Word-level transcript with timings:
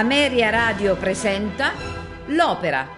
Ameria 0.00 0.48
Radio 0.48 0.96
presenta 0.96 1.74
L'Opera. 2.28 2.88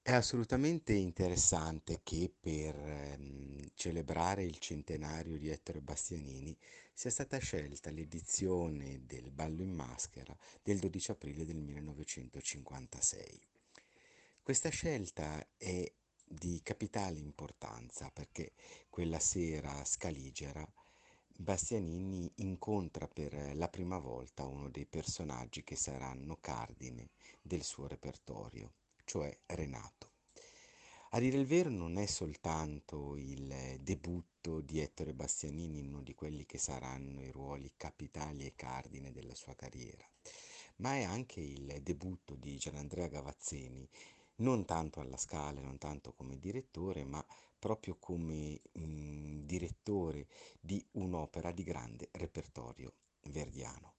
È 0.00 0.12
assolutamente 0.12 0.92
interessante 0.92 2.02
che 2.04 2.32
per 2.38 2.76
ehm, 2.76 3.66
celebrare 3.74 4.44
il 4.44 4.58
centenario 4.58 5.36
di 5.36 5.48
Ettore 5.48 5.80
Bastianini 5.80 6.56
sia 6.94 7.10
stata 7.10 7.36
scelta 7.38 7.90
l'edizione 7.90 9.00
del 9.04 9.32
Ballo 9.32 9.60
in 9.60 9.74
Maschera 9.74 10.36
del 10.62 10.78
12 10.78 11.10
aprile 11.10 11.44
del 11.44 11.56
1956. 11.56 13.50
Questa 14.44 14.70
scelta 14.70 15.46
è 15.56 15.88
di 16.24 16.60
capitale 16.64 17.20
importanza 17.20 18.10
perché 18.10 18.54
quella 18.90 19.20
sera 19.20 19.78
a 19.78 19.84
Scaligera 19.84 20.68
Bastianini 21.28 22.28
incontra 22.38 23.06
per 23.06 23.54
la 23.54 23.68
prima 23.68 23.98
volta 23.98 24.44
uno 24.44 24.68
dei 24.68 24.84
personaggi 24.84 25.62
che 25.62 25.76
saranno 25.76 26.38
cardine 26.40 27.10
del 27.40 27.62
suo 27.62 27.86
repertorio 27.86 28.72
cioè 29.04 29.32
Renato. 29.46 30.10
A 31.10 31.20
dire 31.20 31.38
il 31.38 31.46
vero 31.46 31.70
non 31.70 31.96
è 31.96 32.06
soltanto 32.06 33.16
il 33.16 33.78
debutto 33.78 34.60
di 34.60 34.80
Ettore 34.80 35.14
Bastianini 35.14 35.78
in 35.78 35.86
uno 35.86 36.02
di 36.02 36.16
quelli 36.16 36.46
che 36.46 36.58
saranno 36.58 37.22
i 37.22 37.30
ruoli 37.30 37.72
capitali 37.76 38.44
e 38.44 38.54
cardine 38.56 39.12
della 39.12 39.36
sua 39.36 39.54
carriera, 39.54 40.04
ma 40.78 40.96
è 40.96 41.04
anche 41.04 41.40
il 41.40 41.78
debutto 41.80 42.34
di 42.34 42.56
Gianandrea 42.56 43.06
Gavazzeni, 43.06 43.88
non 44.42 44.64
tanto 44.64 45.00
alla 45.00 45.16
Scala, 45.16 45.60
non 45.60 45.78
tanto 45.78 46.12
come 46.12 46.38
direttore, 46.38 47.04
ma 47.04 47.24
proprio 47.58 47.96
come 47.98 48.60
mh, 48.72 49.44
direttore 49.44 50.26
di 50.60 50.84
un'opera 50.92 51.52
di 51.52 51.62
grande 51.62 52.08
repertorio 52.12 52.92
verdiano. 53.28 53.94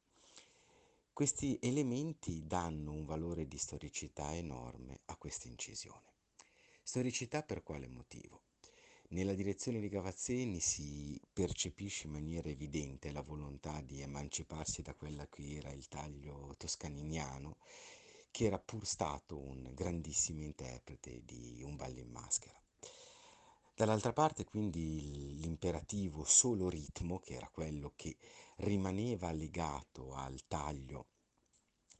Questi 1.14 1.58
elementi 1.62 2.46
danno 2.46 2.92
un 2.92 3.06
valore 3.06 3.48
di 3.48 3.58
storicità 3.58 4.34
enorme 4.36 5.00
a 5.06 5.16
questa 5.16 5.48
incisione. 5.48 6.12
Storicità 6.82 7.44
per 7.44 7.64
quale 7.64 7.88
motivo? 7.88 8.42
Nella 9.10 9.36
direzione 9.36 9.80
di 9.80 9.90
Gavazzeni 9.90 10.60
si 10.60 11.22
percepisce 11.32 12.08
in 12.08 12.14
maniera 12.14 12.50
evidente 12.50 13.12
la 13.12 13.22
volontà 13.22 13.80
di 13.82 14.02
emanciparsi 14.02 14.82
da 14.82 14.96
quella 14.96 15.28
che 15.28 15.58
era 15.58 15.72
il 15.72 15.88
taglio 15.88 16.56
toscaniniano, 16.58 17.58
che 18.34 18.46
era 18.46 18.58
pur 18.58 18.84
stato 18.84 19.38
un 19.38 19.70
grandissimo 19.76 20.42
interprete 20.42 21.22
di 21.24 21.62
un 21.64 21.76
ballo 21.76 22.00
in 22.00 22.10
maschera. 22.10 22.60
Dall'altra 23.76 24.12
parte 24.12 24.44
quindi 24.44 25.40
l'imperativo 25.40 26.24
solo 26.24 26.68
ritmo, 26.68 27.20
che 27.20 27.36
era 27.36 27.48
quello 27.50 27.94
che 27.96 28.18
rimaneva 28.58 29.32
legato 29.32 30.16
al 30.16 30.48
taglio 30.48 31.10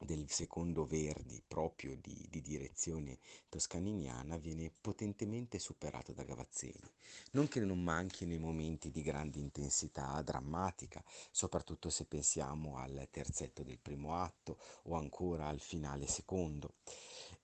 del 0.04 0.30
secondo 0.30 0.84
Verdi, 0.86 1.42
proprio 1.46 1.96
di, 1.96 2.26
di, 2.30 2.40
direzione 2.40 3.18
toscaniniana, 3.48 4.36
viene 4.36 4.70
potentemente 4.80 5.58
superato 5.58 6.12
da 6.12 6.22
Gavazzeni. 6.22 6.90
Non 7.32 7.48
che 7.48 7.60
non 7.60 7.82
manchino 7.82 8.32
i 8.32 8.38
momenti 8.38 8.90
di 8.90 9.02
grande 9.02 9.38
intensità 9.38 10.20
drammatica, 10.22 11.02
soprattutto 11.30 11.90
se 11.90 12.04
pensiamo 12.04 12.78
al 12.78 13.08
terzetto 13.10 13.62
del 13.62 13.78
primo 13.78 14.16
atto 14.16 14.58
o 14.84 14.94
ancora 14.96 15.46
al 15.46 15.60
finale 15.60 16.06
secondo 16.06 16.74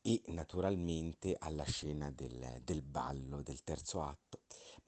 e 0.03 0.22
naturalmente 0.27 1.37
alla 1.38 1.65
scena 1.65 2.10
del, 2.10 2.60
del 2.65 2.82
ballo 2.82 3.42
del 3.42 3.62
terzo 3.62 4.03
atto, 4.03 4.41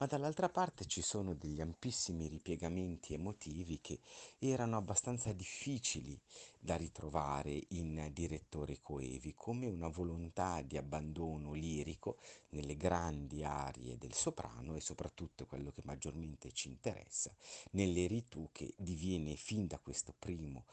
ma 0.03 0.09
dall'altra 0.09 0.49
parte 0.49 0.85
ci 0.85 1.01
sono 1.01 1.33
degli 1.33 1.61
ampissimi 1.61 2.27
ripiegamenti 2.27 3.13
emotivi 3.13 3.79
che 3.79 4.01
erano 4.37 4.75
abbastanza 4.75 5.31
difficili 5.31 6.19
da 6.59 6.75
ritrovare 6.75 7.67
in 7.69 8.09
direttori 8.11 8.81
coevi, 8.81 9.33
come 9.33 9.69
una 9.69 9.87
volontà 9.87 10.61
di 10.61 10.75
abbandono 10.75 11.53
lirico 11.53 12.17
nelle 12.49 12.75
grandi 12.75 13.45
arie 13.45 13.97
del 13.97 14.13
soprano 14.13 14.75
e 14.75 14.81
soprattutto 14.81 15.45
quello 15.45 15.71
che 15.71 15.81
maggiormente 15.85 16.51
ci 16.51 16.67
interessa, 16.67 17.33
nelle 17.71 18.05
ritù 18.05 18.49
che 18.51 18.73
diviene 18.77 19.37
fin 19.37 19.67
da 19.67 19.79
questo 19.79 20.13
primo 20.19 20.65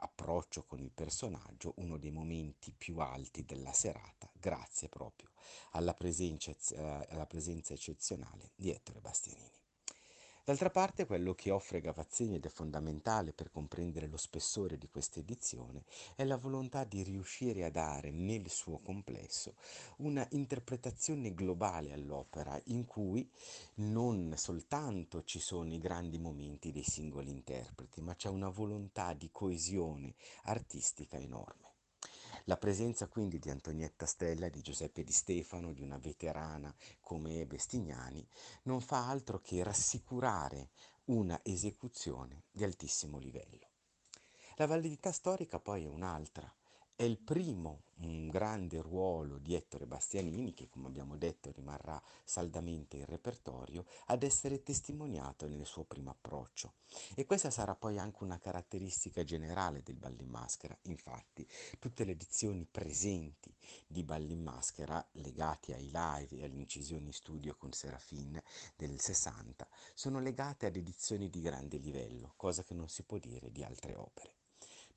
approccio 0.00 0.64
con 0.64 0.80
il 0.80 0.90
personaggio 0.90 1.74
uno 1.76 1.98
dei 1.98 2.10
momenti 2.10 2.72
più 2.76 2.98
alti 2.98 3.44
della 3.44 3.72
serata, 3.72 4.30
grazie 4.32 4.88
proprio 4.88 5.30
alla 5.72 5.94
presenza, 5.94 6.52
eh, 6.72 7.06
alla 7.10 7.26
presenza 7.26 7.74
eccezionale 7.74 8.50
di 8.54 8.70
Ettore 8.70 9.00
Bastianini. 9.00 9.59
D'altra 10.42 10.70
parte 10.70 11.06
quello 11.06 11.34
che 11.34 11.50
offre 11.50 11.80
Gavazzini 11.80 12.36
ed 12.36 12.46
è 12.46 12.48
fondamentale 12.48 13.32
per 13.32 13.50
comprendere 13.50 14.06
lo 14.06 14.16
spessore 14.16 14.78
di 14.78 14.88
questa 14.88 15.20
edizione 15.20 15.84
è 16.16 16.24
la 16.24 16.38
volontà 16.38 16.84
di 16.84 17.02
riuscire 17.02 17.62
a 17.64 17.70
dare 17.70 18.10
nel 18.10 18.48
suo 18.48 18.78
complesso 18.78 19.54
una 19.98 20.26
interpretazione 20.30 21.34
globale 21.34 21.92
all'opera 21.92 22.58
in 22.64 22.86
cui 22.86 23.30
non 23.76 24.32
soltanto 24.36 25.24
ci 25.24 25.38
sono 25.38 25.72
i 25.72 25.78
grandi 25.78 26.18
momenti 26.18 26.72
dei 26.72 26.84
singoli 26.84 27.30
interpreti, 27.30 28.00
ma 28.00 28.14
c'è 28.14 28.28
una 28.28 28.48
volontà 28.48 29.12
di 29.12 29.28
coesione 29.30 30.14
artistica 30.44 31.18
enorme. 31.18 31.69
La 32.50 32.56
presenza 32.56 33.06
quindi 33.06 33.38
di 33.38 33.48
Antonietta 33.48 34.06
Stella, 34.06 34.48
di 34.48 34.60
Giuseppe 34.60 35.04
Di 35.04 35.12
Stefano, 35.12 35.72
di 35.72 35.82
una 35.82 35.98
veterana 35.98 36.74
come 36.98 37.46
Bestignani, 37.46 38.26
non 38.64 38.80
fa 38.80 39.08
altro 39.08 39.40
che 39.40 39.62
rassicurare 39.62 40.70
una 41.04 41.38
esecuzione 41.44 42.46
di 42.50 42.64
altissimo 42.64 43.18
livello. 43.18 43.68
La 44.56 44.66
validità 44.66 45.12
storica 45.12 45.60
poi 45.60 45.84
è 45.84 45.88
un'altra, 45.88 46.52
è 47.00 47.04
il 47.04 47.16
primo 47.16 47.84
un 48.00 48.28
grande 48.28 48.82
ruolo 48.82 49.38
di 49.38 49.54
Ettore 49.54 49.86
Bastianini, 49.86 50.52
che 50.52 50.68
come 50.68 50.86
abbiamo 50.88 51.16
detto 51.16 51.50
rimarrà 51.50 51.98
saldamente 52.24 52.98
in 52.98 53.06
repertorio, 53.06 53.86
ad 54.08 54.22
essere 54.22 54.62
testimoniato 54.62 55.48
nel 55.48 55.64
suo 55.64 55.84
primo 55.84 56.10
approccio. 56.10 56.74
E 57.14 57.24
questa 57.24 57.48
sarà 57.48 57.74
poi 57.74 57.98
anche 57.98 58.22
una 58.22 58.38
caratteristica 58.38 59.24
generale 59.24 59.82
del 59.82 59.96
ballo 59.96 60.20
in 60.20 60.28
maschera. 60.28 60.76
Infatti, 60.82 61.48
tutte 61.78 62.04
le 62.04 62.10
edizioni 62.10 62.66
presenti 62.70 63.50
di 63.86 64.02
ballo 64.02 64.32
in 64.32 64.42
maschera, 64.42 65.02
legate 65.12 65.72
ai 65.72 65.90
live 65.90 66.36
e 66.36 66.44
alle 66.44 66.56
incisioni 66.56 67.12
studio 67.12 67.56
con 67.56 67.72
Serafin 67.72 68.38
del 68.76 69.00
60, 69.00 69.66
sono 69.94 70.20
legate 70.20 70.66
ad 70.66 70.76
edizioni 70.76 71.30
di 71.30 71.40
grande 71.40 71.78
livello, 71.78 72.34
cosa 72.36 72.62
che 72.62 72.74
non 72.74 72.90
si 72.90 73.04
può 73.04 73.16
dire 73.16 73.50
di 73.50 73.64
altre 73.64 73.94
opere. 73.94 74.39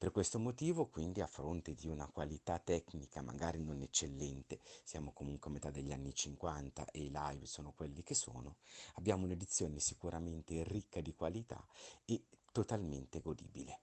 Per 0.03 0.11
questo 0.11 0.37
motivo, 0.37 0.87
quindi, 0.87 1.21
a 1.21 1.27
fronte 1.27 1.73
di 1.73 1.87
una 1.87 2.09
qualità 2.11 2.59
tecnica 2.59 3.21
magari 3.21 3.63
non 3.63 3.81
eccellente, 3.81 4.59
siamo 4.83 5.13
comunque 5.13 5.49
a 5.49 5.53
metà 5.53 5.69
degli 5.69 5.93
anni 5.93 6.13
50 6.13 6.87
e 6.91 7.03
i 7.03 7.09
live 7.09 7.45
sono 7.45 7.71
quelli 7.73 8.03
che 8.03 8.13
sono, 8.13 8.57
abbiamo 8.95 9.23
un'edizione 9.23 9.79
sicuramente 9.79 10.61
ricca 10.65 10.99
di 10.99 11.15
qualità 11.15 11.65
e 12.03 12.21
totalmente 12.51 13.21
godibile. 13.21 13.79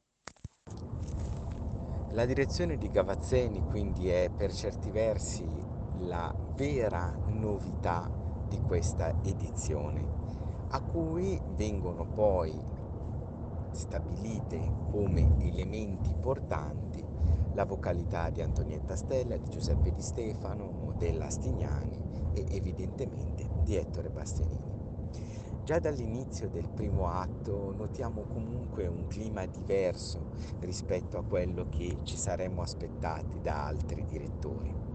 La 2.11 2.27
direzione 2.27 2.77
di 2.77 2.91
Gavazzeni 2.91 3.63
quindi 3.63 4.11
è 4.11 4.29
per 4.29 4.53
certi 4.53 4.91
versi 4.91 5.49
la 6.01 6.31
vera 6.55 7.17
novità 7.29 8.13
di 8.47 8.61
questa 8.61 9.23
edizione, 9.23 10.69
a 10.69 10.83
cui 10.83 11.41
vengono 11.55 12.05
poi 12.05 12.70
stabilite 13.73 14.73
come 14.91 15.35
elementi 15.39 16.15
portanti 16.19 17.05
la 17.53 17.65
vocalità 17.65 18.31
di 18.31 18.43
Antonietta 18.43 18.95
Stella, 18.97 19.37
di 19.37 19.49
Giuseppe 19.49 19.93
Di 19.93 20.03
Stefano, 20.03 20.93
della 20.97 21.29
Stignani 21.29 21.99
e 22.33 22.47
evidentemente 22.51 23.49
di 23.63 23.77
Ettore 23.77 24.11
Bastianini. 24.11 24.79
Già 25.63 25.79
dall'inizio 25.79 26.49
del 26.49 26.69
primo 26.73 27.09
atto 27.09 27.73
notiamo 27.73 28.25
comunque 28.27 28.87
un 28.87 29.07
clima 29.07 29.47
diverso 29.47 30.29
rispetto 30.61 31.19
a 31.19 31.25
quello 31.25 31.67
che 31.69 32.01
ci 32.03 32.17
saremmo 32.17 32.63
aspettati 32.63 33.41
da 33.41 33.67
altri 33.67 34.05
direttori. 34.05 34.90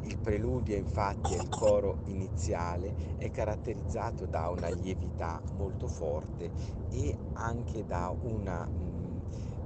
Il 0.00 0.18
preludio 0.18 0.76
infatti 0.76 1.34
e 1.34 1.36
il 1.36 1.48
coro 1.48 2.00
iniziale 2.04 2.94
è 3.16 3.30
caratterizzato 3.30 4.26
da 4.26 4.48
una 4.48 4.68
lievità 4.68 5.42
molto 5.52 5.86
forte 5.86 6.52
e 6.88 7.16
anche 7.32 7.84
da 7.86 8.14
una 8.20 8.68
mh, 8.68 9.20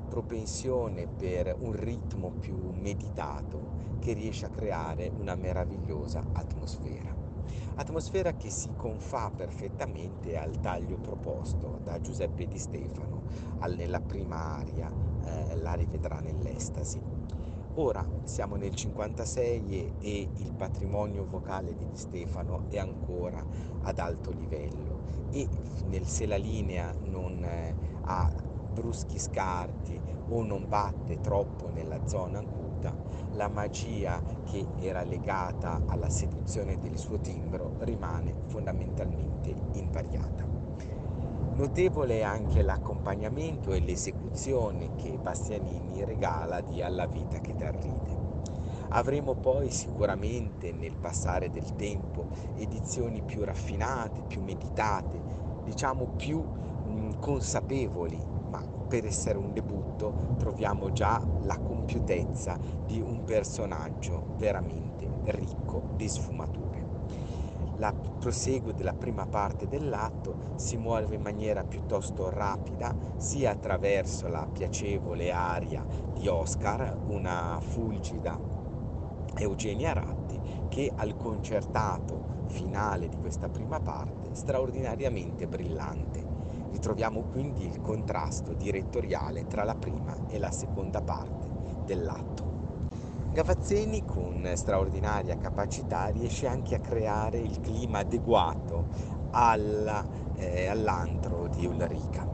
propensione 0.09 1.07
per 1.09 1.55
un 1.61 1.73
ritmo 1.73 2.33
più 2.39 2.71
meditato 2.71 3.75
che 3.99 4.13
riesce 4.13 4.47
a 4.47 4.51
creare 4.51 5.11
una 5.15 5.35
meravigliosa 5.35 6.23
atmosfera. 6.33 7.15
Atmosfera 7.77 8.33
che 8.35 8.51
si 8.51 8.71
confà 8.75 9.31
perfettamente 9.31 10.37
al 10.37 10.61
taglio 10.61 10.99
proposto 10.99 11.79
da 11.83 12.01
Giuseppe 12.01 12.47
Di 12.47 12.59
Stefano 12.59 13.25
nella 13.69 14.01
prima 14.01 14.37
aria, 14.37 14.91
eh, 15.25 15.57
la 15.57 15.75
rivedrà 15.75 16.21
nell'estasi 16.21 17.03
Ora 17.79 18.07
siamo 18.25 18.57
nel 18.57 18.75
56 18.75 19.97
e 20.01 20.29
il 20.37 20.55
patrimonio 20.57 21.27
vocale 21.27 21.77
di 21.77 21.87
Di 21.91 21.97
Stefano 21.99 22.65
è 22.71 22.79
ancora 22.79 23.45
ad 23.83 23.99
alto 23.99 24.31
livello 24.31 25.29
e 25.31 25.47
nel, 25.85 26.07
se 26.07 26.25
la 26.25 26.37
linea 26.37 26.91
non 27.05 27.45
eh, 27.45 27.75
ha 28.05 28.33
bruschi 28.73 29.19
scarti 29.19 30.01
o 30.29 30.43
non 30.43 30.67
batte 30.67 31.21
troppo 31.21 31.69
nella 31.69 32.07
zona 32.07 32.39
acuta, 32.39 32.97
la 33.33 33.49
magia 33.49 34.23
che 34.45 34.67
era 34.79 35.03
legata 35.03 35.83
alla 35.87 36.09
seduzione 36.09 36.79
del 36.79 36.97
suo 36.97 37.21
timbro 37.21 37.77
rimane 37.81 38.35
fondamentalmente 38.47 39.55
invariata. 39.73 40.56
Notevole 41.57 42.23
anche 42.23 42.61
l'accompagnamento 42.63 43.73
e 43.73 43.81
l'esecuzione 43.81 44.93
che 44.95 45.19
Bastianini 45.19 46.05
regala 46.05 46.61
di 46.61 46.83
Alla 46.83 47.07
vita 47.07 47.41
che 47.41 47.55
t'arride. 47.55 48.21
Avremo 48.89 49.37
poi 49.37 49.71
sicuramente 49.71 50.73
nel 50.73 50.99
passare 50.99 51.51
del 51.51 51.75
tempo 51.75 52.29
edizioni 52.53 53.23
più 53.23 53.43
raffinate, 53.43 54.23
più 54.23 54.43
meditate, 54.43 55.25
diciamo 55.59 56.13
più 56.15 56.47
mh, 56.83 57.11
consapevoli 57.19 58.23
ma 58.49 58.63
per 58.87 59.05
essere 59.07 59.39
un 59.39 59.53
debutto 59.53 60.15
troviamo 60.37 60.91
già 60.93 61.21
la 61.41 61.59
compiutezza 61.61 62.61
di 62.79 63.01
un 63.01 63.23
personaggio 63.25 64.27
veramente 64.33 65.15
ricco 65.25 65.87
di 65.91 66.09
sfumature. 66.09 66.66
La 67.79 67.95
proseguo 68.19 68.73
della 68.73 68.95
prima 68.95 69.27
parte 69.27 69.67
dell'atto 69.69 70.39
si 70.55 70.77
muove 70.77 71.15
in 71.15 71.23
maniera 71.23 71.63
piuttosto 71.65 72.31
rapida 72.31 72.95
sia 73.17 73.51
attraverso 73.51 74.29
la 74.29 74.49
piacevole 74.51 75.31
aria 75.31 75.87
di 76.11 76.27
Oscar, 76.27 76.97
una 77.05 77.59
fulgida 77.61 78.41
Eugenia 79.39 79.93
Ratti, 79.93 80.41
che 80.69 80.91
al 80.95 81.17
concertato 81.17 82.25
finale 82.47 83.09
di 83.09 83.19
questa 83.19 83.49
prima 83.49 83.81
parte 83.81 84.31
straordinariamente 84.33 85.47
brillante 85.47 86.35
Ritroviamo 86.69 87.25
quindi 87.25 87.65
il 87.65 87.81
contrasto 87.81 88.53
direttoriale 88.53 89.47
tra 89.47 89.65
la 89.65 89.77
prima 89.77 90.17
e 90.27 90.39
la 90.39 90.51
seconda 90.51 91.01
parte 91.01 91.53
dell'atto. 91.81 92.46
Gavazzeni 93.37 94.03
con 94.07 94.51
straordinaria 94.55 95.37
capacità 95.37 96.07
riesce 96.07 96.47
anche 96.47 96.75
a 96.75 96.79
creare 96.79 97.37
il 97.37 97.61
clima 97.61 97.99
adeguato 97.99 98.87
alla, 99.33 100.03
eh, 100.37 100.69
all'antro 100.69 101.47
di 101.47 101.67
Ulrica. 101.67 102.27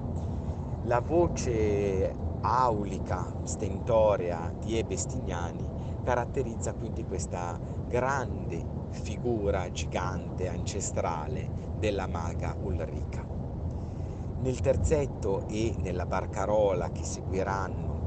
La 0.84 1.00
voce 1.00 2.14
aulica, 2.42 3.34
stentorea 3.42 4.52
di 4.60 4.78
E. 4.78 4.84
Bestignani 4.84 5.68
caratterizza 6.04 6.72
quindi 6.72 7.04
questa 7.04 7.58
grande 7.88 8.64
figura 8.90 9.72
gigante 9.72 10.46
ancestrale 10.46 11.50
della 11.80 12.06
maga 12.06 12.54
Ulrica. 12.62 13.26
Nel 14.38 14.60
terzetto 14.60 15.48
e 15.48 15.74
nella 15.78 16.06
barcarola 16.06 16.92
che 16.92 17.02
seguiranno 17.02 18.02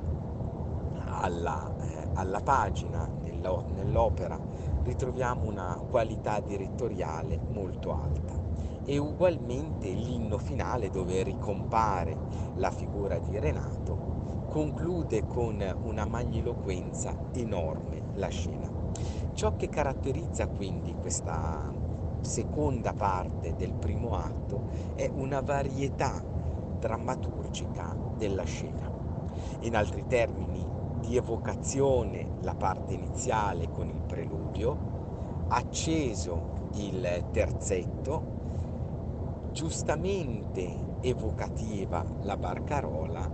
alla, 1.19 1.73
eh, 1.81 1.94
alla 2.15 2.39
pagina 2.39 3.09
nell'opera 3.23 4.39
ritroviamo 4.83 5.45
una 5.45 5.81
qualità 5.89 6.39
direttoriale 6.39 7.39
molto 7.47 7.93
alta 7.93 8.33
e 8.85 8.97
ugualmente 8.97 9.89
l'inno 9.89 10.37
finale 10.37 10.89
dove 10.89 11.23
ricompare 11.23 12.15
la 12.55 12.71
figura 12.71 13.17
di 13.19 13.37
Renato 13.39 14.13
conclude 14.47 15.25
con 15.25 15.75
una 15.81 16.05
magniloquenza 16.05 17.15
enorme 17.33 18.03
la 18.13 18.27
scena. 18.27 18.69
Ciò 19.33 19.55
che 19.55 19.67
caratterizza 19.69 20.47
quindi 20.47 20.95
questa 20.97 21.73
seconda 22.21 22.93
parte 22.93 23.55
del 23.55 23.73
primo 23.73 24.15
atto 24.15 24.63
è 24.93 25.09
una 25.15 25.41
varietà 25.41 26.23
drammaturgica 26.79 27.97
della 28.15 28.43
scena. 28.43 28.89
In 29.61 29.75
altri 29.75 30.05
termini, 30.07 30.64
di 31.05 31.17
evocazione 31.17 32.25
la 32.41 32.55
parte 32.55 32.93
iniziale 32.93 33.69
con 33.71 33.87
il 33.87 34.01
preludio, 34.07 34.75
acceso 35.49 36.41
il 36.73 37.23
terzetto, 37.31 38.23
giustamente 39.53 40.97
evocativa 41.01 42.03
la 42.23 42.35
barcarola 42.35 43.29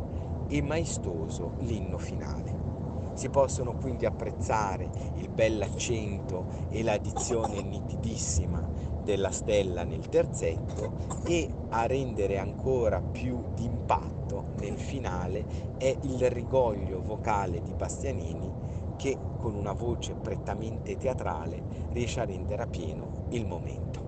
e 0.49 0.61
maestoso 0.61 1.53
l'inno 1.59 1.97
finale. 1.97 2.59
Si 3.13 3.29
possono 3.29 3.73
quindi 3.79 4.05
apprezzare 4.05 4.89
il 5.13 5.29
bell'accento 5.29 6.47
e 6.69 6.83
la 6.83 6.97
dizione 6.97 7.61
nitidissima 7.61 8.70
della 9.03 9.31
stella 9.31 9.83
nel 9.83 10.07
terzetto 10.09 10.93
e 11.25 11.49
a 11.69 11.85
rendere 11.85 12.37
ancora 12.37 13.01
più 13.01 13.41
d'impatto 13.55 14.45
nel 14.59 14.77
finale 14.77 15.45
è 15.77 15.95
il 16.01 16.29
rigoglio 16.29 17.01
vocale 17.01 17.61
di 17.61 17.73
Bastianini 17.73 18.51
che 18.97 19.17
con 19.39 19.55
una 19.55 19.73
voce 19.73 20.13
prettamente 20.13 20.95
teatrale 20.95 21.89
riesce 21.91 22.19
a 22.19 22.25
rendere 22.25 22.61
a 22.61 22.67
pieno 22.67 23.25
il 23.29 23.45
momento. 23.47 23.99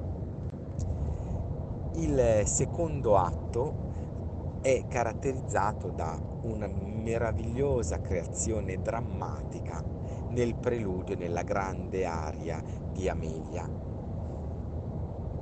Il 1.96 2.44
secondo 2.46 3.18
atto 3.18 3.74
è 4.62 4.86
caratterizzato 4.88 5.90
da 5.90 6.18
una 6.44 6.68
meravigliosa 6.68 8.00
creazione 8.02 8.82
drammatica 8.82 9.84
nel 10.30 10.56
preludio, 10.56 11.16
nella 11.16 11.44
grande 11.44 12.06
aria 12.06 12.62
di 12.92 13.10
Amelia. 13.10 13.93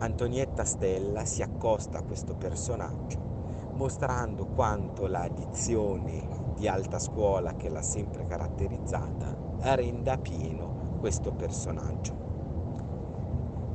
Antonietta 0.01 0.63
Stella 0.63 1.25
si 1.25 1.43
accosta 1.43 1.99
a 1.99 2.01
questo 2.01 2.33
personaggio 2.33 3.29
mostrando 3.73 4.47
quanto 4.47 5.05
la 5.05 5.27
dizione 5.27 6.27
di 6.55 6.67
alta 6.67 6.97
scuola 6.97 7.53
che 7.55 7.69
l'ha 7.69 7.83
sempre 7.83 8.25
caratterizzata 8.25 9.37
renda 9.75 10.17
pieno 10.17 10.97
questo 10.99 11.31
personaggio. 11.31 12.13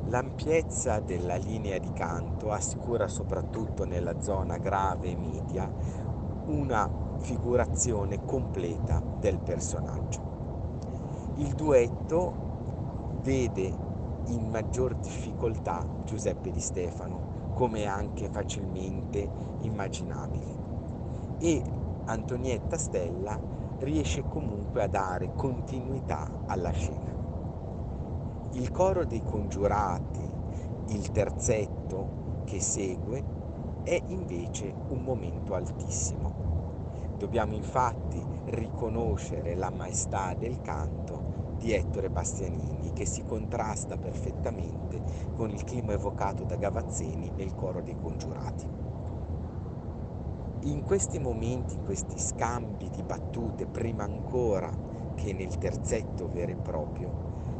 L'ampiezza 0.09 0.99
della 0.99 1.37
linea 1.37 1.77
di 1.77 1.93
canto 1.93 2.51
assicura 2.51 3.07
soprattutto 3.07 3.85
nella 3.85 4.19
zona 4.19 4.57
grave 4.57 5.11
e 5.11 5.15
media 5.15 5.71
una 6.47 6.89
figurazione 7.19 8.25
completa 8.25 9.01
del 9.17 9.39
personaggio. 9.39 11.35
Il 11.37 11.53
duetto 11.53 12.33
vede 13.21 13.86
in 14.27 14.49
maggior 14.49 14.95
difficoltà 14.95 15.85
Giuseppe 16.03 16.51
Di 16.51 16.59
Stefano, 16.59 17.51
come 17.53 17.85
anche 17.85 18.29
facilmente 18.29 19.29
immaginabile, 19.61 20.55
e 21.39 21.61
Antonietta 22.05 22.77
Stella 22.77 23.39
riesce 23.79 24.23
comunque 24.23 24.83
a 24.83 24.87
dare 24.87 25.33
continuità 25.35 26.43
alla 26.47 26.71
scena. 26.71 27.15
Il 28.53 28.71
coro 28.71 29.05
dei 29.05 29.23
congiurati, 29.23 30.29
il 30.87 31.11
terzetto 31.11 32.43
che 32.45 32.59
segue, 32.59 33.35
è 33.83 34.01
invece 34.07 34.73
un 34.89 35.03
momento 35.03 35.53
altissimo. 35.53 37.15
Dobbiamo 37.17 37.55
infatti 37.55 38.23
riconoscere 38.45 39.55
la 39.55 39.69
maestà 39.69 40.33
del 40.33 40.61
canto 40.61 41.26
di 41.67 41.73
Ettore 41.73 42.09
Bastianini 42.09 42.93
che 42.93 43.05
si 43.05 43.25
contrasta 43.25 43.97
perfettamente 43.97 45.01
con 45.35 45.49
il 45.49 45.65
clima 45.65 45.91
evocato 45.91 46.45
da 46.45 46.55
Gavazzeni 46.55 47.29
nel 47.35 47.53
coro 47.55 47.81
dei 47.81 47.97
congiurati. 48.01 48.63
In 50.61 50.81
questi 50.85 51.19
momenti, 51.19 51.73
in 51.73 51.83
questi 51.83 52.17
scambi 52.17 52.89
di 52.89 53.03
battute, 53.03 53.67
prima 53.67 54.05
ancora 54.05 54.71
che 55.13 55.33
nel 55.33 55.57
terzetto 55.57 56.29
vero 56.29 56.53
e 56.53 56.55
proprio, 56.55 57.11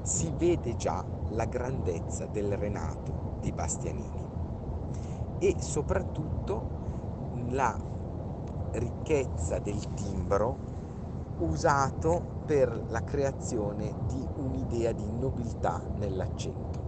si 0.01 0.31
vede 0.37 0.77
già 0.77 1.03
la 1.31 1.43
grandezza 1.43 2.27
del 2.27 2.55
Renato 2.55 3.35
di 3.41 3.51
Bastianini 3.51 4.25
e 5.37 5.55
soprattutto 5.59 6.63
la 7.49 7.77
ricchezza 8.71 9.59
del 9.59 9.93
timbro 9.93 10.59
usato 11.39 12.36
per 12.47 12.85
la 12.87 13.03
creazione 13.03 13.93
di 13.99 14.25
un'idea 14.35 14.93
di 14.93 15.11
nobiltà 15.11 15.85
nell'accento. 15.89 16.79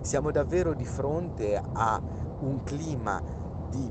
Siamo 0.00 0.32
davvero 0.32 0.74
di 0.74 0.84
fronte 0.84 1.62
a 1.74 2.02
un 2.38 2.60
clima 2.64 3.22
di 3.54 3.88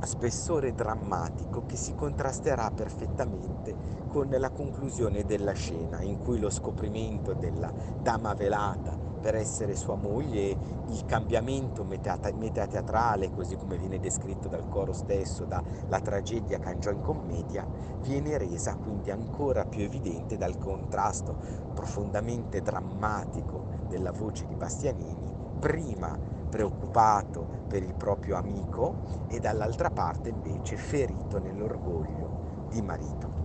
spessore 0.00 0.74
drammatico 0.74 1.62
che 1.64 1.76
si 1.76 1.94
contrasterà 1.94 2.72
perfettamente 2.72 3.76
con 4.08 4.28
la 4.28 4.50
conclusione 4.50 5.24
della 5.24 5.52
scena 5.52 6.02
in 6.02 6.18
cui 6.18 6.40
lo 6.40 6.50
scoprimento 6.50 7.32
della 7.32 7.72
dama 7.96 8.34
velata 8.34 8.98
per 9.20 9.34
essere 9.34 9.74
sua 9.74 9.96
moglie, 9.96 10.56
il 10.86 11.04
cambiamento 11.04 11.84
metateatrale, 11.84 13.30
così 13.30 13.56
come 13.56 13.76
viene 13.76 13.98
descritto 13.98 14.48
dal 14.48 14.68
coro 14.68 14.92
stesso, 14.92 15.44
dalla 15.44 16.00
tragedia 16.00 16.58
cangiò 16.58 16.90
in 16.90 17.00
commedia, 17.00 17.66
viene 18.02 18.38
resa 18.38 18.76
quindi 18.76 19.10
ancora 19.10 19.64
più 19.64 19.82
evidente 19.82 20.36
dal 20.36 20.58
contrasto 20.58 21.36
profondamente 21.74 22.62
drammatico 22.62 23.66
della 23.88 24.12
voce 24.12 24.46
di 24.46 24.54
Bastianini, 24.54 25.58
prima 25.58 26.16
preoccupato 26.48 27.64
per 27.68 27.82
il 27.82 27.94
proprio 27.94 28.36
amico 28.36 28.94
e 29.28 29.40
dall'altra 29.40 29.90
parte 29.90 30.28
invece 30.30 30.76
ferito 30.76 31.38
nell'orgoglio 31.38 32.66
di 32.70 32.80
marito. 32.80 33.44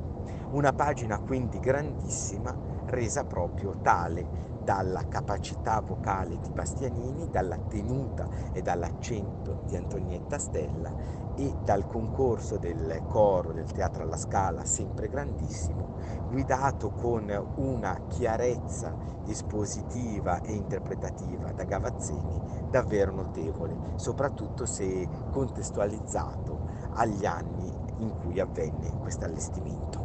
Una 0.52 0.72
pagina 0.74 1.20
quindi 1.20 1.60
grandissima, 1.60 2.56
resa 2.86 3.24
proprio 3.24 3.76
tale 3.82 4.51
dalla 4.64 5.08
capacità 5.08 5.82
vocale 5.82 6.40
di 6.40 6.50
Bastianini, 6.50 7.30
dalla 7.30 7.58
tenuta 7.58 8.28
e 8.54 8.62
dall'accento 8.62 9.64
di 9.66 9.76
Antonietta 9.76 10.38
Stella 10.38 10.94
e 11.36 11.56
dal 11.64 11.88
concorso 11.88 12.58
del 12.58 13.04
coro 13.08 13.54
del 13.54 13.72
Teatro 13.72 14.04
alla 14.04 14.18
Scala, 14.18 14.66
sempre 14.66 15.08
grandissimo, 15.08 15.96
guidato 16.30 16.92
con 16.92 17.54
una 17.56 18.00
chiarezza 18.08 18.94
espositiva 19.26 20.42
e 20.42 20.54
interpretativa 20.54 21.52
da 21.52 21.64
Gavazzini 21.64 22.70
davvero 22.70 23.12
notevole, 23.12 23.94
soprattutto 23.96 24.66
se 24.66 25.08
contestualizzato 25.32 26.70
agli 26.94 27.26
anni 27.26 27.72
in 27.98 28.18
cui 28.18 28.40
avvenne 28.40 28.98
questo 29.00 29.26
allestimento. 29.26 30.01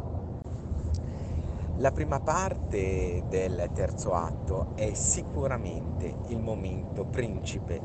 La 1.79 1.91
prima 1.91 2.19
parte 2.19 3.23
del 3.29 3.69
terzo 3.71 4.15
atto 4.15 4.69
è 4.73 4.93
sicuramente 4.93 6.15
il 6.29 6.39
momento 6.39 7.05
principe 7.05 7.79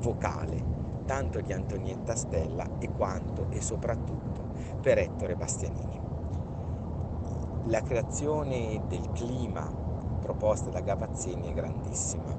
vocale, 0.00 1.04
tanto 1.06 1.40
di 1.40 1.52
Antonietta 1.52 2.16
Stella 2.16 2.66
e 2.80 2.88
quanto 2.96 3.46
e 3.52 3.60
soprattutto 3.60 4.42
per 4.80 4.98
Ettore 4.98 5.36
Bastianini. 5.36 6.00
La 7.68 7.82
creazione 7.82 8.82
del 8.88 9.12
clima 9.12 9.72
proposta 10.20 10.68
da 10.70 10.80
Gavazzini 10.80 11.48
è 11.48 11.54
grandissima. 11.54 12.34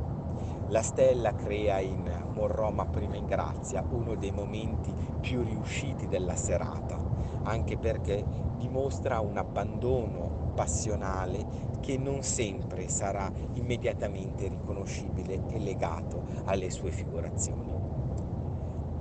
La 0.67 0.81
stella 0.81 1.33
crea 1.33 1.79
in 1.79 2.25
Morroma 2.33 2.85
prima 2.85 3.15
in 3.15 3.27
grazia 3.27 3.81
uno 3.91 4.15
dei 4.15 4.31
momenti 4.31 4.93
più 5.21 5.41
riusciti 5.41 6.09
della 6.09 6.35
serata, 6.35 6.99
anche 7.43 7.77
perché 7.77 8.25
dimostra 8.57 9.21
un 9.21 9.37
abbandono 9.37 10.46
passionale 10.57 11.45
che 11.81 11.99
non 11.99 12.23
sempre 12.23 12.87
sarà 12.87 13.31
immediatamente 13.53 14.47
riconoscibile 14.47 15.43
e 15.49 15.59
legato 15.59 16.23
alle 16.45 16.71
sue 16.71 16.89
figurazioni. 16.89 17.71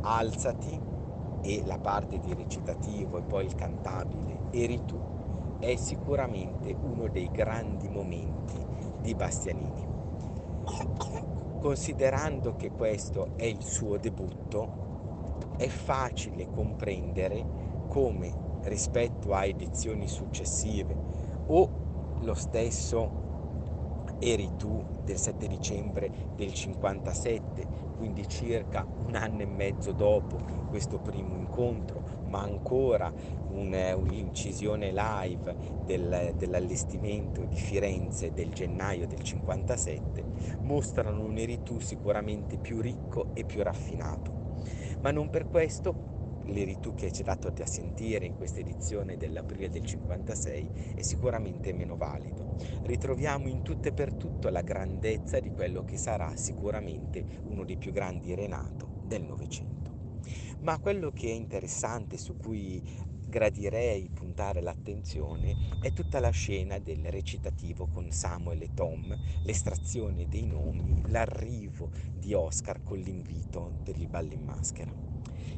Alzati 0.03 0.79
e 1.41 1.63
la 1.65 1.79
parte 1.79 2.21
di 2.21 2.35
recitativo 2.35 3.17
e 3.17 3.23
poi 3.23 3.47
il 3.47 3.55
cantabile 3.55 4.37
Eri 4.51 4.85
tu 4.85 5.01
è 5.59 5.75
sicuramente 5.77 6.77
uno 6.79 7.09
dei 7.09 7.31
grandi 7.31 7.89
momenti 7.89 8.59
di 9.01 9.15
Bastianini. 9.15 9.87
Considerando 11.59 12.55
che 12.57 12.71
questo 12.71 13.31
è 13.37 13.45
il 13.45 13.63
suo 13.63 13.97
debutto, 13.97 15.55
è 15.57 15.69
facile 15.69 16.51
comprendere 16.51 17.45
come 17.89 18.45
rispetto 18.65 19.33
a 19.33 19.45
edizioni 19.45 20.07
successive 20.07 21.26
o 21.47 21.71
lo 22.21 22.35
stesso 22.35 23.25
eri 24.19 24.57
tu 24.57 24.83
del 25.05 25.19
7 25.19 25.47
dicembre 25.47 26.11
del 26.35 26.53
57, 26.53 27.67
quindi 27.97 28.27
circa 28.29 28.87
un 29.07 29.15
anno 29.15 29.43
e 29.43 29.47
mezzo 29.47 29.93
dopo 29.93 30.39
questo 30.69 30.99
primo 30.99 31.35
incontro, 31.37 32.03
ma 32.29 32.41
ancora 32.41 33.13
un, 33.51 33.73
un'incisione 33.73 34.93
live 34.93 35.57
del, 35.85 36.35
dell'allestimento 36.37 37.45
di 37.45 37.57
Firenze 37.57 38.33
del 38.33 38.53
gennaio 38.53 39.07
del 39.07 39.23
57, 39.23 40.25
mostrano 40.63 41.23
un 41.23 41.39
Eritù 41.39 41.79
sicuramente 41.79 42.59
più 42.59 42.81
ricco 42.81 43.29
e 43.35 43.45
più 43.45 43.63
raffinato. 43.63 44.45
Ma 45.01 45.11
non 45.11 45.31
per 45.31 45.49
questo 45.49 46.16
l'Eritu 46.47 46.95
che 46.95 47.13
ci 47.13 47.23
è 47.23 47.25
dato 47.25 47.49
a 47.49 47.67
sentire 47.67 48.25
in 48.25 48.37
questa 48.37 48.61
edizione 48.61 49.17
dell'aprile 49.17 49.69
del 49.69 49.85
56 49.85 50.95
è 50.97 51.03
sicuramente 51.03 51.73
meno 51.73 51.97
valido. 51.97 52.57
Ritroviamo 52.83 53.49
in 53.49 53.63
tutto 53.63 53.89
e 53.89 53.93
per 53.93 54.15
tutto 54.15 54.49
la 54.49 54.63
grandezza 54.63 55.41
di 55.41 55.51
quello 55.51 55.85
che 55.85 55.97
sarà 55.97 56.37
sicuramente 56.37 57.25
uno 57.49 57.65
dei 57.65 57.77
più 57.77 57.93
grandi 57.93 58.35
Renato 58.35 59.01
del 59.05 59.23
Novecento. 59.23 59.75
Ma 60.61 60.79
quello 60.79 61.11
che 61.11 61.29
è 61.29 61.33
interessante, 61.33 62.17
su 62.17 62.37
cui 62.37 62.83
gradirei 63.29 64.09
puntare 64.09 64.61
l'attenzione, 64.61 65.79
è 65.81 65.93
tutta 65.93 66.21
la 66.21 66.31
scena 66.31 66.79
del 66.79 67.05
recitativo 67.07 67.89
con 67.89 68.11
Samuel 68.11 68.63
e 68.63 68.73
Tom, 68.73 69.17
l'estrazione 69.45 70.27
dei 70.29 70.47
nomi, 70.47 71.03
l'arrivo 71.09 71.91
di 72.15 72.33
Oscar 72.35 72.83
con 72.83 72.99
l'invito 72.99 73.81
per 73.85 73.99
il 73.99 74.09
ballo 74.09 74.33
in 74.33 74.43
maschera. 74.43 75.06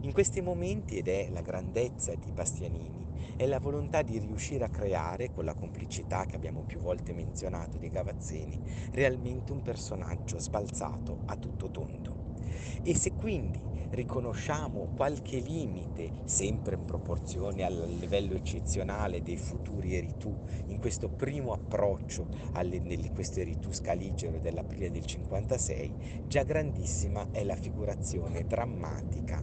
In 0.02 0.12
questi 0.12 0.40
momenti, 0.40 0.96
ed 0.96 1.08
è 1.08 1.28
la 1.28 1.40
grandezza 1.40 2.14
di 2.14 2.30
Bastianini, 2.30 3.34
è 3.36 3.46
la 3.46 3.58
volontà 3.58 4.02
di 4.02 4.18
riuscire 4.18 4.62
a 4.62 4.68
creare, 4.68 5.32
con 5.32 5.44
la 5.44 5.54
complicità 5.54 6.24
che 6.24 6.36
abbiamo 6.36 6.62
più 6.62 6.78
volte 6.78 7.12
menzionato 7.12 7.78
di 7.78 7.88
Gavazzini, 7.88 8.60
realmente 8.92 9.50
un 9.50 9.60
personaggio 9.60 10.38
sbalzato 10.38 11.22
a 11.26 11.36
tutto 11.36 11.70
tondo. 11.72 12.36
E 12.84 12.94
se 12.94 13.12
quindi 13.14 13.60
riconosciamo 13.90 14.92
qualche 14.94 15.38
limite, 15.38 16.20
sempre 16.24 16.76
in 16.76 16.84
proporzione 16.84 17.64
al 17.64 17.88
livello 17.98 18.34
eccezionale 18.34 19.22
dei 19.22 19.36
futuri 19.36 19.96
Eritù, 19.96 20.32
in 20.66 20.78
questo 20.78 21.08
primo 21.08 21.52
approccio 21.52 22.28
nel, 22.62 23.10
questo 23.12 23.40
Eritù 23.40 23.72
scaligero 23.72 24.38
dell'aprile 24.38 24.90
del 24.90 25.06
56, 25.06 26.24
già 26.26 26.44
grandissima 26.44 27.28
è 27.32 27.42
la 27.42 27.56
figurazione 27.56 28.44
drammatica 28.46 29.42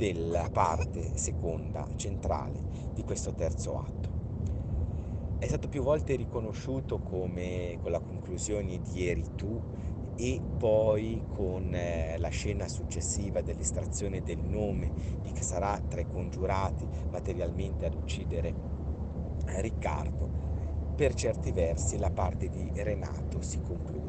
della 0.00 0.48
parte 0.50 1.18
seconda, 1.18 1.86
centrale 1.96 2.58
di 2.94 3.04
questo 3.04 3.34
terzo 3.34 3.76
atto. 3.76 4.08
È 5.38 5.46
stato 5.46 5.68
più 5.68 5.82
volte 5.82 6.16
riconosciuto 6.16 7.00
come 7.00 7.76
con 7.82 7.90
la 7.90 8.00
conclusione 8.00 8.80
di 8.80 9.06
Eritù 9.06 9.60
e 10.16 10.40
poi 10.56 11.22
con 11.28 11.74
eh, 11.74 12.16
la 12.16 12.28
scena 12.28 12.66
successiva 12.66 13.42
dell'estrazione 13.42 14.22
del 14.22 14.38
nome 14.38 14.90
di 15.20 15.32
chi 15.32 15.42
sarà 15.42 15.78
tra 15.86 16.00
i 16.00 16.06
congiurati 16.06 16.88
materialmente 17.10 17.84
ad 17.84 17.94
uccidere 17.94 18.54
eh, 19.48 19.60
Riccardo, 19.60 20.30
per 20.96 21.12
certi 21.12 21.52
versi 21.52 21.98
la 21.98 22.10
parte 22.10 22.48
di 22.48 22.70
Renato 22.74 23.42
si 23.42 23.60
conclude 23.60 23.99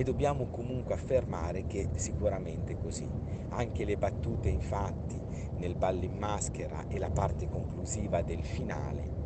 e 0.00 0.02
dobbiamo 0.02 0.46
comunque 0.46 0.94
affermare 0.94 1.66
che 1.66 1.90
sicuramente 1.94 2.74
così. 2.78 3.06
Anche 3.50 3.84
le 3.84 3.98
battute 3.98 4.48
infatti 4.48 5.20
nel 5.58 5.74
ballo 5.74 6.06
in 6.06 6.16
maschera 6.16 6.86
e 6.88 6.98
la 6.98 7.10
parte 7.10 7.46
conclusiva 7.50 8.22
del 8.22 8.42
finale 8.42 9.18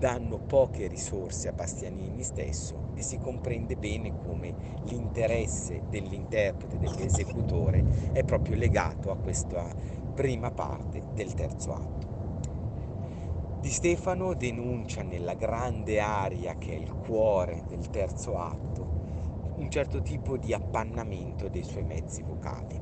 danno 0.00 0.38
poche 0.38 0.88
risorse 0.88 1.46
a 1.46 1.52
Bastianini 1.52 2.24
stesso 2.24 2.90
e 2.96 3.02
si 3.02 3.18
comprende 3.18 3.76
bene 3.76 4.12
come 4.24 4.52
l'interesse 4.86 5.84
dell'interprete, 5.88 6.76
dell'esecutore 6.76 8.10
è 8.12 8.24
proprio 8.24 8.56
legato 8.56 9.12
a 9.12 9.16
questa 9.16 9.64
prima 10.12 10.50
parte 10.50 11.04
del 11.14 11.34
terzo 11.34 11.72
atto. 11.72 12.06
Di 13.60 13.70
Stefano 13.70 14.34
denuncia 14.34 15.02
nella 15.02 15.34
grande 15.34 16.00
aria 16.00 16.56
che 16.58 16.72
è 16.72 16.76
il 16.76 16.92
cuore 16.92 17.62
del 17.68 17.90
terzo 17.90 18.36
atto 18.38 18.87
un 19.58 19.70
certo 19.70 20.00
tipo 20.02 20.36
di 20.36 20.52
appannamento 20.52 21.48
dei 21.48 21.64
suoi 21.64 21.82
mezzi 21.82 22.22
vocali. 22.22 22.80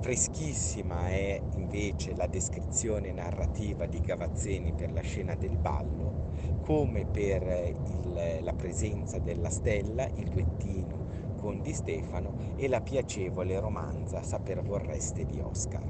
Freschissima 0.00 1.08
è 1.08 1.40
invece 1.54 2.14
la 2.16 2.26
descrizione 2.26 3.12
narrativa 3.12 3.86
di 3.86 4.00
Gavazzeni 4.00 4.72
per 4.72 4.90
la 4.92 5.02
scena 5.02 5.36
del 5.36 5.56
ballo, 5.56 6.32
come 6.62 7.06
per 7.06 7.42
il, 7.86 8.38
la 8.42 8.52
presenza 8.54 9.18
della 9.18 9.50
stella, 9.50 10.08
il 10.14 10.28
duettino 10.28 11.06
con 11.36 11.60
Di 11.60 11.72
Stefano 11.72 12.54
e 12.56 12.66
la 12.66 12.80
piacevole 12.80 13.60
romanza 13.60 14.22
Saper 14.22 14.62
vorreste 14.64 15.24
di 15.24 15.38
Oscar. 15.38 15.84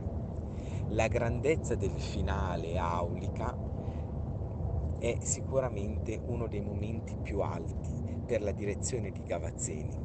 La 0.88 1.08
grandezza 1.08 1.74
del 1.74 1.98
finale 1.98 2.76
aulica 2.76 3.56
è 4.98 5.16
sicuramente 5.20 6.20
uno 6.26 6.46
dei 6.46 6.60
momenti 6.60 7.16
più 7.16 7.40
alti 7.40 7.97
per 8.28 8.42
la 8.42 8.52
direzione 8.52 9.10
di 9.10 9.22
Gavazzeni 9.22 9.98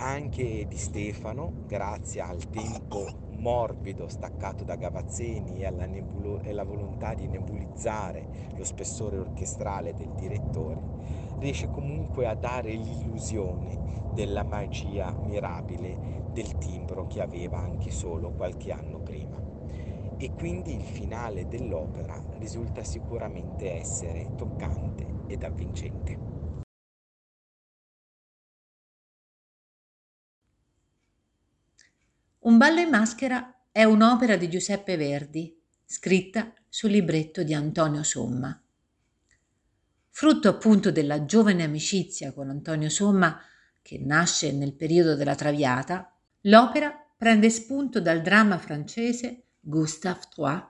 anche 0.00 0.66
di 0.68 0.76
Stefano, 0.76 1.54
grazie 1.64 2.20
al 2.20 2.50
tempo 2.50 3.20
morbido 3.30 4.06
staccato 4.06 4.62
da 4.62 4.76
Gavazzeni 4.76 5.60
e 5.60 5.64
alla, 5.64 5.86
nebulo- 5.86 6.42
e 6.42 6.52
la 6.52 6.62
volontà 6.62 7.14
di 7.14 7.26
nebulizzare 7.26 8.28
lo 8.52 8.64
spessore 8.64 9.16
orchestrale 9.16 9.94
del 9.94 10.12
direttore, 10.12 10.84
riesce 11.38 11.70
comunque 11.70 12.26
a 12.26 12.34
dare 12.34 12.74
l'illusione 12.74 13.80
della 14.06 14.44
magia 14.44 15.16
mirabile 15.18 16.00
del 16.28 16.58
timbro 16.58 17.06
che 17.06 17.22
aveva 17.22 17.58
anche 17.58 17.90
solo 17.90 18.30
qualche 18.30 18.70
anno 18.70 19.00
prima. 19.00 19.42
E 20.16 20.32
quindi 20.34 20.74
il 20.74 20.84
finale 20.84 21.48
dell'opera 21.48 22.22
risulta 22.34 22.84
sicuramente 22.84 23.72
essere 23.72 24.32
toccante 24.36 25.14
ed 25.26 25.42
avvincente. 25.42 26.27
Un 32.40 32.56
ballo 32.56 32.78
in 32.78 32.88
maschera 32.88 33.62
è 33.72 33.82
un'opera 33.82 34.36
di 34.36 34.48
Giuseppe 34.48 34.96
Verdi, 34.96 35.60
scritta 35.84 36.52
sul 36.68 36.92
libretto 36.92 37.42
di 37.42 37.52
Antonio 37.52 38.04
Somma. 38.04 38.62
Frutto 40.10 40.48
appunto 40.48 40.92
della 40.92 41.24
giovane 41.24 41.64
amicizia 41.64 42.32
con 42.32 42.48
Antonio 42.48 42.88
Somma, 42.90 43.40
che 43.82 43.98
nasce 43.98 44.52
nel 44.52 44.74
periodo 44.74 45.16
della 45.16 45.34
Traviata, 45.34 46.16
l'opera 46.42 46.92
prende 47.16 47.50
spunto 47.50 48.00
dal 48.00 48.22
dramma 48.22 48.58
francese 48.58 49.46
Gustave 49.58 50.20
III 50.36 50.62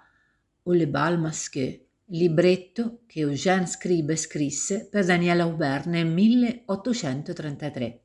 o 0.62 0.72
Le 0.72 0.88
Bal 0.88 1.20
Masqué, 1.20 1.86
libretto 2.06 3.00
che 3.06 3.20
Eugène 3.20 3.66
Scribe 3.66 4.16
scrisse 4.16 4.88
per 4.88 5.04
Daniel 5.04 5.40
Aubert 5.40 5.84
nel 5.84 6.06
1833. 6.06 8.02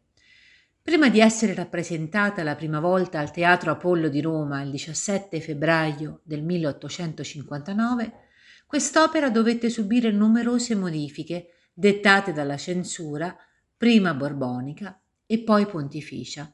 Prima 0.83 1.09
di 1.09 1.19
essere 1.21 1.53
rappresentata 1.53 2.43
la 2.43 2.55
prima 2.55 2.81
volta 2.81 3.19
al 3.19 3.31
Teatro 3.31 3.71
Apollo 3.71 4.09
di 4.09 4.19
Roma 4.19 4.61
il 4.63 4.69
17 4.69 5.39
febbraio 5.39 6.19
del 6.23 6.43
1859, 6.43 8.11
quest'opera 8.67 9.29
dovette 9.29 9.69
subire 9.69 10.11
numerose 10.11 10.75
modifiche 10.75 11.69
dettate 11.73 12.33
dalla 12.33 12.57
censura, 12.57 13.33
prima 13.77 14.13
borbonica 14.13 15.01
e 15.25 15.39
poi 15.39 15.65
pontificia. 15.67 16.53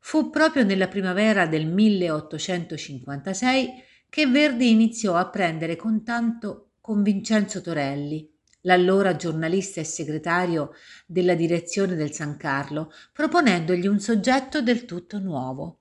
Fu 0.00 0.30
proprio 0.30 0.64
nella 0.64 0.88
primavera 0.88 1.46
del 1.46 1.68
1856 1.68 3.68
che 4.08 4.26
Verdi 4.26 4.70
iniziò 4.70 5.14
a 5.14 5.28
prendere 5.28 5.76
contatto 5.76 6.72
con 6.80 7.04
Vincenzo 7.04 7.60
Torelli, 7.60 8.28
l'allora 8.62 9.16
giornalista 9.16 9.80
e 9.80 9.84
segretario 9.84 10.72
della 11.06 11.34
direzione 11.34 11.94
del 11.94 12.12
San 12.12 12.36
Carlo, 12.36 12.92
proponendogli 13.12 13.86
un 13.86 14.00
soggetto 14.00 14.62
del 14.62 14.84
tutto 14.84 15.18
nuovo, 15.18 15.78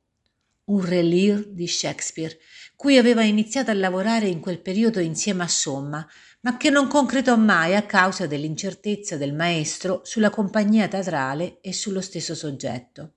un 0.66 0.86
relire 0.86 1.46
di 1.54 1.68
Shakespeare, 1.68 2.38
cui 2.76 2.98
aveva 2.98 3.24
iniziato 3.24 3.72
a 3.72 3.74
lavorare 3.74 4.28
in 4.28 4.40
quel 4.40 4.62
periodo 4.62 5.00
insieme 5.00 5.44
a 5.44 5.48
Somma, 5.48 6.08
ma 6.42 6.58
che 6.58 6.70
non 6.70 6.88
concretò 6.88 7.36
mai 7.36 7.76
a 7.76 7.86
causa 7.86 8.28
dell'incertezza 8.28 9.18
del 9.18 9.34
maestro 9.34 10.02
sulla 10.04 10.30
compagnia 10.30 10.88
teatrale 10.88 11.60
e 11.62 11.74
sullo 11.74 12.02
stesso 12.02 12.36
soggetto. 12.36 13.16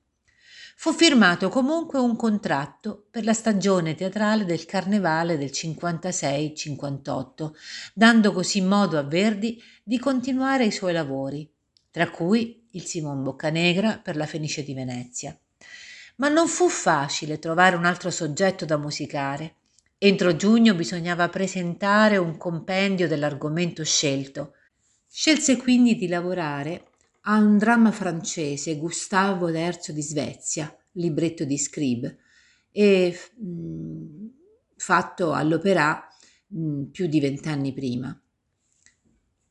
Fu 0.82 0.92
firmato 0.92 1.48
comunque 1.48 2.00
un 2.00 2.16
contratto 2.16 3.06
per 3.08 3.24
la 3.24 3.34
stagione 3.34 3.94
teatrale 3.94 4.44
del 4.44 4.64
Carnevale 4.64 5.38
del 5.38 5.50
56-58, 5.54 7.52
dando 7.94 8.32
così 8.32 8.60
modo 8.62 8.98
a 8.98 9.04
Verdi 9.04 9.62
di 9.84 10.00
continuare 10.00 10.64
i 10.64 10.72
suoi 10.72 10.92
lavori, 10.92 11.48
tra 11.88 12.10
cui 12.10 12.66
il 12.72 12.84
Simon 12.84 13.22
Boccanegra 13.22 14.00
per 14.02 14.16
la 14.16 14.26
Fenice 14.26 14.64
di 14.64 14.74
Venezia. 14.74 15.38
Ma 16.16 16.26
non 16.26 16.48
fu 16.48 16.68
facile 16.68 17.38
trovare 17.38 17.76
un 17.76 17.84
altro 17.84 18.10
soggetto 18.10 18.64
da 18.64 18.76
musicare. 18.76 19.58
Entro 19.98 20.34
giugno 20.34 20.74
bisognava 20.74 21.28
presentare 21.28 22.16
un 22.16 22.36
compendio 22.36 23.06
dell'argomento 23.06 23.84
scelto. 23.84 24.54
Scelse 25.08 25.58
quindi 25.58 25.94
di 25.94 26.08
lavorare 26.08 26.86
a 27.22 27.38
un 27.38 27.58
dramma 27.58 27.92
francese, 27.92 28.76
Gustavo 28.76 29.48
III 29.48 29.92
di 29.92 30.02
Svezia, 30.02 30.74
libretto 30.92 31.44
di 31.44 31.58
Scribe, 31.58 32.18
e 32.70 33.16
mh, 33.36 33.46
mm, 33.46 34.26
fatto 34.76 35.32
all'Opera 35.32 36.02
mh, 36.48 36.64
mm, 36.64 36.82
più 36.84 37.06
di 37.06 37.20
vent'anni 37.20 37.72
prima. 37.72 38.16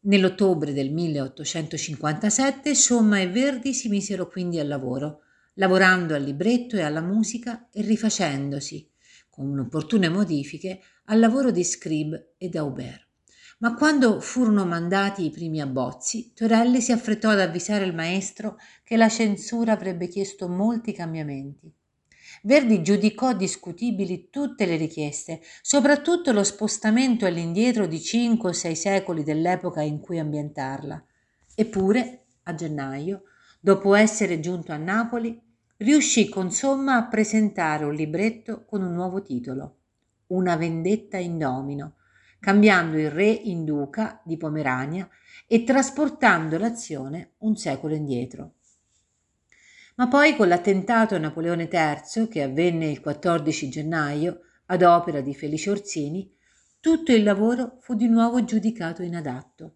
Nell'ottobre 0.04 0.74
del 0.74 0.92
1857 0.92 2.74
Somma 2.74 3.20
e 3.20 3.30
Verdi 3.30 3.74
si 3.74 3.88
misero 3.88 4.28
quindi 4.28 4.60
al 4.60 4.68
lavoro, 4.68 5.22
lavorando 5.56 6.16
al 6.16 6.24
libretto 6.24 6.76
e 6.76 6.82
alla 6.82 7.02
musica 7.02 7.70
e 7.72 7.82
rifacendosi, 7.84 8.90
con 9.30 9.58
opportune 9.60 10.10
modifiche, 10.10 10.82
al 11.06 11.20
lavoro 11.20 11.52
di 11.52 11.64
Scribe 11.64 12.34
e 12.38 12.50
d'Aubert. 12.50 13.11
Ma 13.62 13.76
quando 13.76 14.22
furono 14.22 14.66
mandati 14.66 15.24
i 15.24 15.30
primi 15.30 15.62
abbozzi, 15.62 16.34
Torelli 16.34 16.82
si 16.82 16.92
affrettò 16.92 17.30
ad 17.30 17.40
avvisare 17.40 17.86
il 17.86 17.94
maestro 17.94 18.58
che 18.84 18.98
la 18.98 19.08
censura 19.08 19.74
avrebbe 19.74 20.08
chiesto 20.08 20.48
molti 20.48 20.94
cambiamenti. 20.94 21.72
Verdi 22.42 22.82
giudicò 22.82 23.34
discutibili 23.34 24.30
tutte 24.32 24.66
le 24.66 24.78
richieste, 24.78 25.42
soprattutto 25.62 26.32
lo 26.32 26.44
spostamento 26.44 27.28
all'indietro 27.28 27.86
di 27.86 28.02
cinque 28.02 28.50
o 28.50 28.54
sei 28.54 28.76
secoli 28.76 29.24
dell'epoca 29.24 29.84
in 29.84 30.00
cui 30.00 30.18
ambientarla. 30.18 31.06
Eppure, 31.54 32.24
a 32.44 32.56
gennaio, 32.56 33.26
dopo 33.60 33.94
essere 33.94 34.40
giunto 34.40 34.72
a 34.72 34.78
Napoli, 34.78 35.40
riuscì 35.78 36.30
con 36.30 36.50
somma 36.50 36.96
a 36.96 37.06
presentare 37.06 37.86
un 37.86 37.94
libretto 37.94 38.66
con 38.66 38.82
un 38.82 38.94
nuovo 38.94 39.22
titolo, 39.22 39.76
Una 40.32 40.56
vendetta 40.56 41.18
in 41.18 41.38
domino, 41.38 41.98
cambiando 42.42 42.98
il 42.98 43.12
re 43.12 43.30
in 43.30 43.64
duca 43.64 44.20
di 44.26 44.36
Pomerania 44.36 45.08
e 45.46 45.64
trasportando 45.64 46.58
l'azione 46.58 47.34
un 47.40 47.56
secolo 47.56 47.94
indietro. 47.94 48.54
Ma 49.96 50.08
poi 50.08 50.36
con 50.36 50.48
l'attentato 50.48 51.14
a 51.14 51.20
Napoleone 51.20 51.70
III, 51.72 52.28
che 52.28 52.42
avvenne 52.42 52.90
il 52.90 53.00
14 53.00 53.70
gennaio, 53.70 54.40
ad 54.66 54.82
opera 54.82 55.22
di 55.22 55.36
Felice 55.36 55.70
Orsini, 55.70 56.34
tutto 56.80 57.12
il 57.12 57.24
lavoro 57.24 57.78
fu 57.80 57.94
di 57.94 58.08
nuovo 58.08 58.44
giudicato 58.44 59.04
inadatto. 59.04 59.76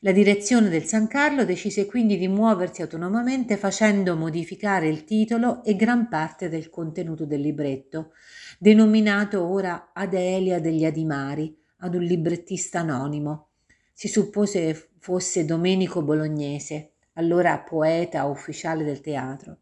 La 0.00 0.12
direzione 0.12 0.70
del 0.70 0.84
San 0.84 1.08
Carlo 1.08 1.44
decise 1.44 1.84
quindi 1.84 2.16
di 2.16 2.26
muoversi 2.26 2.80
autonomamente 2.80 3.58
facendo 3.58 4.16
modificare 4.16 4.88
il 4.88 5.04
titolo 5.04 5.62
e 5.62 5.76
gran 5.76 6.08
parte 6.08 6.48
del 6.48 6.70
contenuto 6.70 7.26
del 7.26 7.40
libretto, 7.40 8.12
denominato 8.58 9.44
ora 9.44 9.90
Adelia 9.92 10.58
degli 10.58 10.84
Adimari, 10.84 11.57
ad 11.78 11.94
un 11.94 12.02
librettista 12.02 12.80
anonimo. 12.80 13.48
Si 13.92 14.08
suppose 14.08 14.90
fosse 14.98 15.44
Domenico 15.44 16.02
Bolognese, 16.02 16.92
allora 17.14 17.58
poeta 17.60 18.24
ufficiale 18.26 18.84
del 18.84 19.00
teatro. 19.00 19.58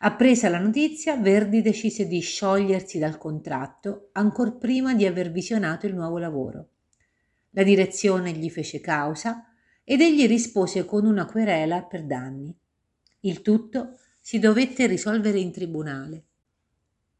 Appresa 0.00 0.48
la 0.48 0.58
notizia, 0.58 1.16
Verdi 1.16 1.62
decise 1.62 2.06
di 2.06 2.20
sciogliersi 2.20 2.98
dal 2.98 3.16
contratto 3.16 4.10
ancor 4.12 4.58
prima 4.58 4.94
di 4.94 5.06
aver 5.06 5.30
visionato 5.30 5.86
il 5.86 5.94
nuovo 5.94 6.18
lavoro. 6.18 6.68
La 7.50 7.62
direzione 7.62 8.32
gli 8.32 8.50
fece 8.50 8.80
causa 8.80 9.46
ed 9.82 10.00
egli 10.00 10.26
rispose 10.26 10.84
con 10.84 11.06
una 11.06 11.24
querela 11.24 11.82
per 11.84 12.04
danni. 12.04 12.54
Il 13.20 13.42
tutto 13.42 13.98
si 14.20 14.38
dovette 14.38 14.86
risolvere 14.86 15.38
in 15.38 15.52
tribunale. 15.52 16.24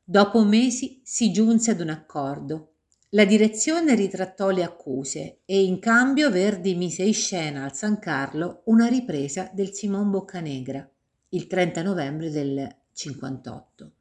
Dopo 0.03 0.45
mesi 0.45 1.01
si 1.05 1.33
giunse 1.33 1.71
ad 1.71 1.81
un 1.81 1.89
accordo 1.89 2.74
la 3.15 3.25
direzione 3.25 3.95
ritrattò 3.95 4.51
le 4.51 4.65
accuse 4.65 5.39
e 5.45 5.63
in 5.63 5.79
cambio 5.79 6.31
Verdi 6.31 6.75
mise 6.75 7.05
in 7.05 7.15
scena 7.15 7.63
al 7.63 7.75
San 7.75 8.01
Carlo 8.01 8.63
una 8.65 8.89
ripresa 8.89 9.49
del 9.53 9.73
Simon 9.73 10.11
Boccanegra 10.11 10.89
il 11.29 11.47
30 11.47 11.83
novembre 11.83 12.31
del 12.31 12.69
58. 12.93 13.93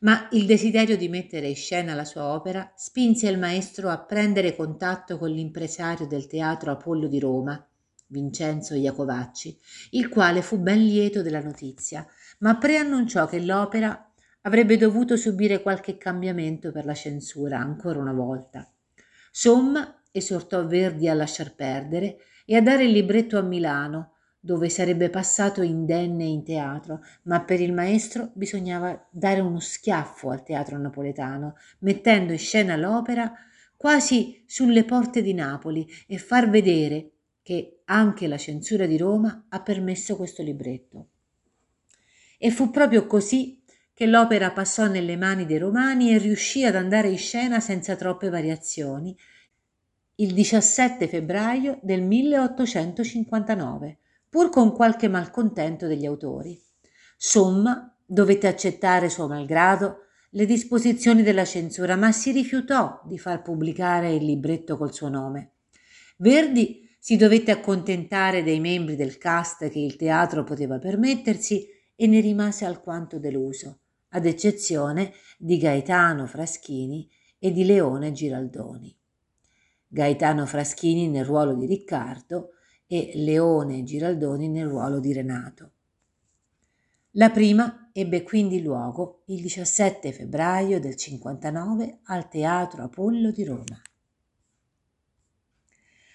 Ma 0.00 0.28
il 0.32 0.44
desiderio 0.44 0.98
di 0.98 1.08
mettere 1.08 1.48
in 1.48 1.56
scena 1.56 1.94
la 1.94 2.04
sua 2.04 2.26
opera 2.26 2.70
spinse 2.76 3.26
il 3.28 3.38
maestro 3.38 3.88
a 3.88 4.00
prendere 4.00 4.54
contatto 4.54 5.16
con 5.16 5.30
l'impresario 5.30 6.06
del 6.06 6.26
teatro 6.26 6.70
Apollo 6.70 7.08
di 7.08 7.18
Roma, 7.18 7.66
Vincenzo 8.08 8.74
Iacovacci, 8.74 9.58
il 9.92 10.08
quale 10.10 10.42
fu 10.42 10.58
ben 10.58 10.84
lieto 10.84 11.22
della 11.22 11.42
notizia, 11.42 12.06
ma 12.40 12.56
preannunciò 12.58 13.26
che 13.26 13.40
l'opera 13.40 14.10
avrebbe 14.46 14.76
dovuto 14.76 15.16
subire 15.16 15.60
qualche 15.60 15.98
cambiamento 15.98 16.70
per 16.70 16.84
la 16.84 16.94
censura 16.94 17.58
ancora 17.58 17.98
una 17.98 18.12
volta. 18.12 18.68
Somma 19.30 20.02
esortò 20.12 20.64
Verdi 20.66 21.08
a 21.08 21.14
lasciar 21.14 21.54
perdere 21.54 22.18
e 22.44 22.54
a 22.56 22.62
dare 22.62 22.84
il 22.84 22.92
libretto 22.92 23.38
a 23.38 23.42
Milano, 23.42 24.12
dove 24.38 24.68
sarebbe 24.68 25.10
passato 25.10 25.62
indenne 25.62 26.24
in 26.24 26.44
teatro, 26.44 27.00
ma 27.22 27.42
per 27.42 27.60
il 27.60 27.72
maestro 27.72 28.30
bisognava 28.34 29.08
dare 29.10 29.40
uno 29.40 29.58
schiaffo 29.58 30.30
al 30.30 30.44
teatro 30.44 30.78
napoletano, 30.78 31.56
mettendo 31.80 32.32
in 32.32 32.38
scena 32.38 32.76
l'opera 32.76 33.32
quasi 33.76 34.44
sulle 34.46 34.84
porte 34.84 35.22
di 35.22 35.34
Napoli 35.34 35.86
e 36.06 36.18
far 36.18 36.48
vedere 36.48 37.10
che 37.42 37.80
anche 37.86 38.28
la 38.28 38.38
censura 38.38 38.86
di 38.86 38.96
Roma 38.96 39.46
ha 39.48 39.60
permesso 39.60 40.14
questo 40.14 40.44
libretto. 40.44 41.08
E 42.38 42.50
fu 42.52 42.70
proprio 42.70 43.06
così 43.06 43.64
che 43.96 44.04
l'opera 44.04 44.50
passò 44.50 44.88
nelle 44.88 45.16
mani 45.16 45.46
dei 45.46 45.56
romani 45.56 46.12
e 46.12 46.18
riuscì 46.18 46.66
ad 46.66 46.74
andare 46.74 47.08
in 47.08 47.16
scena 47.16 47.60
senza 47.60 47.96
troppe 47.96 48.28
variazioni 48.28 49.16
il 50.16 50.34
17 50.34 51.08
febbraio 51.08 51.78
del 51.80 52.02
1859, 52.02 53.98
pur 54.28 54.50
con 54.50 54.74
qualche 54.74 55.08
malcontento 55.08 55.86
degli 55.86 56.04
autori. 56.04 56.62
Somma 57.16 57.90
dovette 58.04 58.46
accettare 58.46 59.08
suo 59.08 59.28
malgrado 59.28 60.08
le 60.32 60.44
disposizioni 60.44 61.22
della 61.22 61.46
censura, 61.46 61.96
ma 61.96 62.12
si 62.12 62.32
rifiutò 62.32 63.00
di 63.06 63.16
far 63.16 63.40
pubblicare 63.40 64.12
il 64.12 64.26
libretto 64.26 64.76
col 64.76 64.92
suo 64.92 65.08
nome. 65.08 65.52
Verdi 66.18 66.86
si 66.98 67.16
dovette 67.16 67.50
accontentare 67.50 68.42
dei 68.42 68.60
membri 68.60 68.94
del 68.94 69.16
cast 69.16 69.70
che 69.70 69.78
il 69.78 69.96
teatro 69.96 70.44
poteva 70.44 70.78
permettersi 70.78 71.66
e 71.94 72.06
ne 72.06 72.20
rimase 72.20 72.66
alquanto 72.66 73.18
deluso, 73.18 73.84
ad 74.16 74.24
eccezione 74.24 75.12
di 75.36 75.58
Gaetano 75.58 76.26
Fraschini 76.26 77.06
e 77.38 77.52
di 77.52 77.66
Leone 77.66 78.12
Giraldoni. 78.12 78.96
Gaetano 79.86 80.46
Fraschini 80.46 81.06
nel 81.08 81.26
ruolo 81.26 81.54
di 81.54 81.66
Riccardo 81.66 82.52
e 82.86 83.12
Leone 83.16 83.82
Giraldoni 83.82 84.48
nel 84.48 84.68
ruolo 84.68 85.00
di 85.00 85.12
Renato. 85.12 85.72
La 87.12 87.28
prima 87.28 87.90
ebbe 87.92 88.22
quindi 88.22 88.62
luogo 88.62 89.22
il 89.26 89.42
17 89.42 90.10
febbraio 90.12 90.80
del 90.80 90.96
59 90.96 92.00
al 92.04 92.28
Teatro 92.28 92.84
Apollo 92.84 93.30
di 93.30 93.44
Roma. 93.44 93.82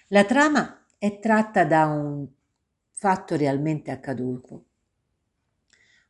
La 0.08 0.24
trama 0.24 0.86
è 0.98 1.20
tratta 1.20 1.64
da 1.64 1.86
un 1.86 2.26
fatto 2.90 3.36
realmente 3.36 3.92
accaduto. 3.92 4.64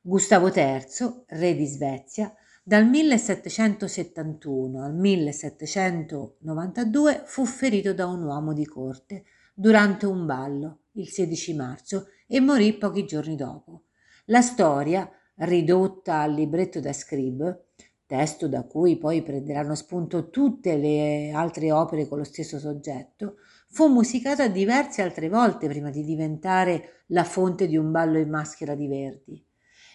Gustavo 0.05 0.49
III, 0.49 1.27
re 1.29 1.55
di 1.55 1.65
Svezia, 1.65 2.35
dal 2.65 2.89
1771 2.89 4.83
al 4.83 4.97
1792 4.97 7.23
fu 7.25 7.45
ferito 7.45 7.95
da 7.95 8.09
un 8.09 8.25
uomo 8.25 8.53
di 8.53 8.67
corte 8.67 9.23
durante 9.55 10.07
un 10.07 10.27
ballo 10.27 10.87
il 10.95 11.09
16 11.09 11.55
marzo 11.55 12.07
e 12.27 12.41
morì 12.41 12.77
pochi 12.79 13.05
giorni 13.05 13.37
dopo. 13.37 13.85
La 14.25 14.41
storia, 14.41 15.09
ridotta 15.37 16.19
al 16.19 16.33
libretto 16.33 16.81
da 16.81 16.93
scribe, 16.93 17.67
testo 18.05 18.49
da 18.49 18.65
cui 18.65 18.99
poi 18.99 19.23
prenderanno 19.23 19.77
spunto 19.77 20.31
tutte 20.31 20.77
le 20.77 21.31
altre 21.31 21.71
opere 21.71 22.09
con 22.09 22.19
lo 22.19 22.25
stesso 22.25 22.59
soggetto, 22.59 23.37
fu 23.69 23.87
musicata 23.87 24.49
diverse 24.49 25.01
altre 25.01 25.29
volte 25.29 25.69
prima 25.69 25.91
di 25.91 26.03
diventare 26.03 27.05
la 27.11 27.23
fonte 27.23 27.69
di 27.69 27.77
un 27.77 27.93
ballo 27.93 28.19
in 28.19 28.31
maschera 28.31 28.75
di 28.75 28.89
Verdi. 28.89 29.47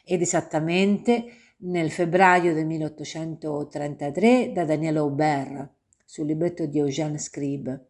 Ed 0.10 0.22
esattamente 0.22 1.26
nel 1.58 1.92
febbraio 1.92 2.54
del 2.54 2.66
1833 2.66 4.54
da 4.54 4.64
Daniele 4.64 5.00
Aubert 5.00 5.70
sul 6.06 6.28
libretto 6.28 6.66
di 6.66 6.80
Eugène 6.80 7.18
Scribe, 7.18 7.90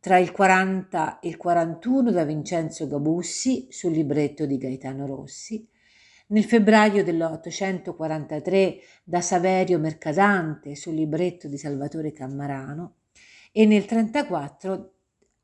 tra 0.00 0.16
il 0.16 0.32
40 0.32 1.18
e 1.18 1.28
il 1.28 1.36
41 1.36 2.12
da 2.12 2.24
Vincenzo 2.24 2.88
Gabussi 2.88 3.66
sul 3.68 3.92
libretto 3.92 4.46
di 4.46 4.56
Gaetano 4.56 5.04
Rossi, 5.04 5.68
nel 6.28 6.44
febbraio 6.44 7.04
dell'843 7.04 8.78
da 9.04 9.20
Saverio 9.20 9.78
Mercadante 9.78 10.74
sul 10.74 10.94
libretto 10.94 11.46
di 11.46 11.58
Salvatore 11.58 12.12
Cammarano. 12.12 12.94
E 13.52 13.66
nel 13.66 13.84
34 13.84 14.93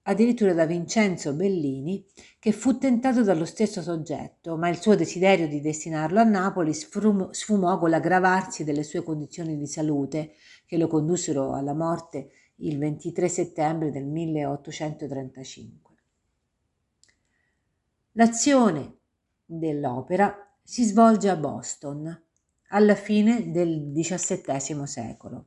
addirittura 0.03 0.55
da 0.55 0.65
Vincenzo 0.67 1.35
Bellini, 1.35 2.05
che 2.39 2.53
fu 2.53 2.79
tentato 2.79 3.23
dallo 3.23 3.45
stesso 3.45 3.83
soggetto, 3.83 4.57
ma 4.57 4.69
il 4.69 4.81
suo 4.81 4.95
desiderio 4.95 5.47
di 5.47 5.61
destinarlo 5.61 6.21
a 6.21 6.25
Napoli 6.25 6.73
sfumò 6.73 7.79
con 7.79 7.91
l'aggravarsi 7.91 8.65
delle 8.65 8.83
sue 8.83 9.03
condizioni 9.03 9.57
di 9.57 9.67
salute, 9.67 10.33
che 10.67 10.79
lo 10.79 10.89
condussero 10.89 11.55
alla 11.55 11.75
morte 11.75 12.31
il 12.57 12.79
23 12.79 13.29
settembre 13.29 13.91
del 13.91 14.07
1835. 14.07 15.97
L'azione 18.13 18.97
dell'opera 19.45 20.35
si 20.63 20.85
svolge 20.85 21.29
a 21.29 21.37
Boston 21.37 22.25
alla 22.69 22.95
fine 22.95 23.51
del 23.51 23.93
XVII 23.95 24.87
secolo. 24.87 25.47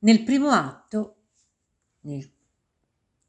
Nel 0.00 0.22
primo 0.22 0.50
atto, 0.50 1.16
nel 2.00 2.33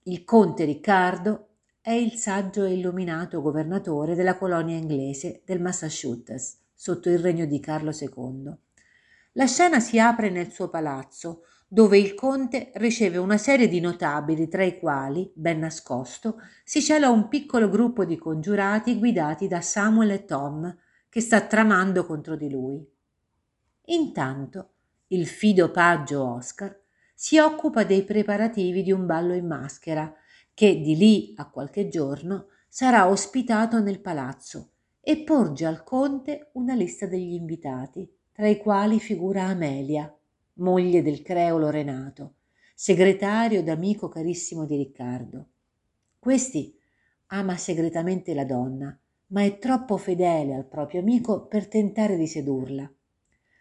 il 0.07 0.23
conte 0.23 0.65
Riccardo 0.65 1.47
è 1.81 1.89
il 1.89 2.13
saggio 2.13 2.63
e 2.63 2.73
illuminato 2.73 3.41
governatore 3.41 4.13
della 4.13 4.37
colonia 4.37 4.77
inglese 4.77 5.41
del 5.45 5.59
Massachusetts 5.59 6.59
sotto 6.75 7.09
il 7.09 7.17
regno 7.17 7.45
di 7.45 7.59
Carlo 7.59 7.89
II. 7.89 8.55
La 9.31 9.47
scena 9.47 9.79
si 9.79 9.97
apre 9.99 10.29
nel 10.29 10.51
suo 10.51 10.69
palazzo, 10.69 11.45
dove 11.67 11.97
il 11.97 12.13
conte 12.13 12.69
riceve 12.75 13.17
una 13.17 13.39
serie 13.39 13.67
di 13.67 13.79
notabili, 13.79 14.47
tra 14.47 14.63
i 14.63 14.77
quali, 14.77 15.31
ben 15.33 15.57
nascosto, 15.57 16.39
si 16.63 16.83
cela 16.83 17.09
un 17.09 17.27
piccolo 17.27 17.67
gruppo 17.67 18.05
di 18.05 18.17
congiurati 18.17 18.99
guidati 18.99 19.47
da 19.47 19.61
Samuel 19.61 20.11
e 20.11 20.25
Tom, 20.25 20.77
che 21.09 21.19
sta 21.19 21.41
tramando 21.41 22.05
contro 22.05 22.35
di 22.35 22.51
lui. 22.51 22.87
Intanto 23.85 24.73
il 25.07 25.25
fido 25.25 25.71
paggio 25.71 26.23
Oscar 26.23 26.83
si 27.15 27.39
occupa 27.39 27.85
dei 27.85 28.03
preparativi 28.03 28.83
di 28.83 28.91
un 28.91 29.05
ballo 29.05 29.33
in 29.33 29.47
maschera, 29.47 30.13
che 30.53 30.81
di 30.81 30.95
lì 30.95 31.33
a 31.37 31.49
qualche 31.49 31.87
giorno 31.87 32.47
sarà 32.67 33.09
ospitato 33.09 33.79
nel 33.81 34.01
palazzo 34.01 34.71
e 34.99 35.23
porge 35.23 35.65
al 35.65 35.83
conte 35.83 36.49
una 36.53 36.75
lista 36.75 37.07
degli 37.07 37.33
invitati, 37.33 38.07
tra 38.31 38.47
i 38.47 38.57
quali 38.57 38.99
figura 38.99 39.43
Amelia, 39.43 40.13
moglie 40.55 41.01
del 41.01 41.21
creolo 41.21 41.69
Renato, 41.69 42.35
segretario 42.75 43.59
ed 43.59 43.69
amico 43.69 44.09
carissimo 44.09 44.65
di 44.65 44.75
Riccardo. 44.75 45.47
Questi 46.19 46.77
ama 47.27 47.55
segretamente 47.55 48.33
la 48.33 48.45
donna, 48.45 48.97
ma 49.27 49.43
è 49.43 49.57
troppo 49.57 49.97
fedele 49.97 50.53
al 50.53 50.67
proprio 50.67 50.99
amico 50.99 51.47
per 51.47 51.67
tentare 51.67 52.17
di 52.17 52.27
sedurla. 52.27 52.91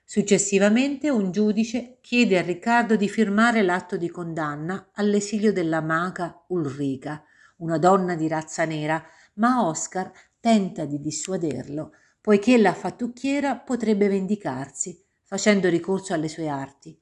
Successivamente 0.07 1.09
un 1.09 1.33
giudice 1.33 1.97
chiede 2.03 2.39
a 2.39 2.43
Riccardo 2.43 2.95
di 2.95 3.09
firmare 3.09 3.63
l'atto 3.63 3.97
di 3.97 4.11
condanna 4.11 4.91
all'esilio 4.93 5.53
della 5.53 5.81
maga 5.81 6.45
Ulrica, 6.49 7.25
una 7.57 7.79
donna 7.79 8.15
di 8.15 8.29
razza 8.29 8.67
nera, 8.67 9.03
ma 9.35 9.67
Oscar 9.67 10.13
tenta 10.39 10.85
di 10.85 11.01
dissuaderlo, 11.01 11.93
poiché 12.21 12.59
la 12.59 12.75
fattucchiera 12.75 13.57
potrebbe 13.57 14.09
vendicarsi, 14.09 15.03
facendo 15.23 15.69
ricorso 15.71 16.13
alle 16.13 16.29
sue 16.29 16.49
arti. 16.49 16.97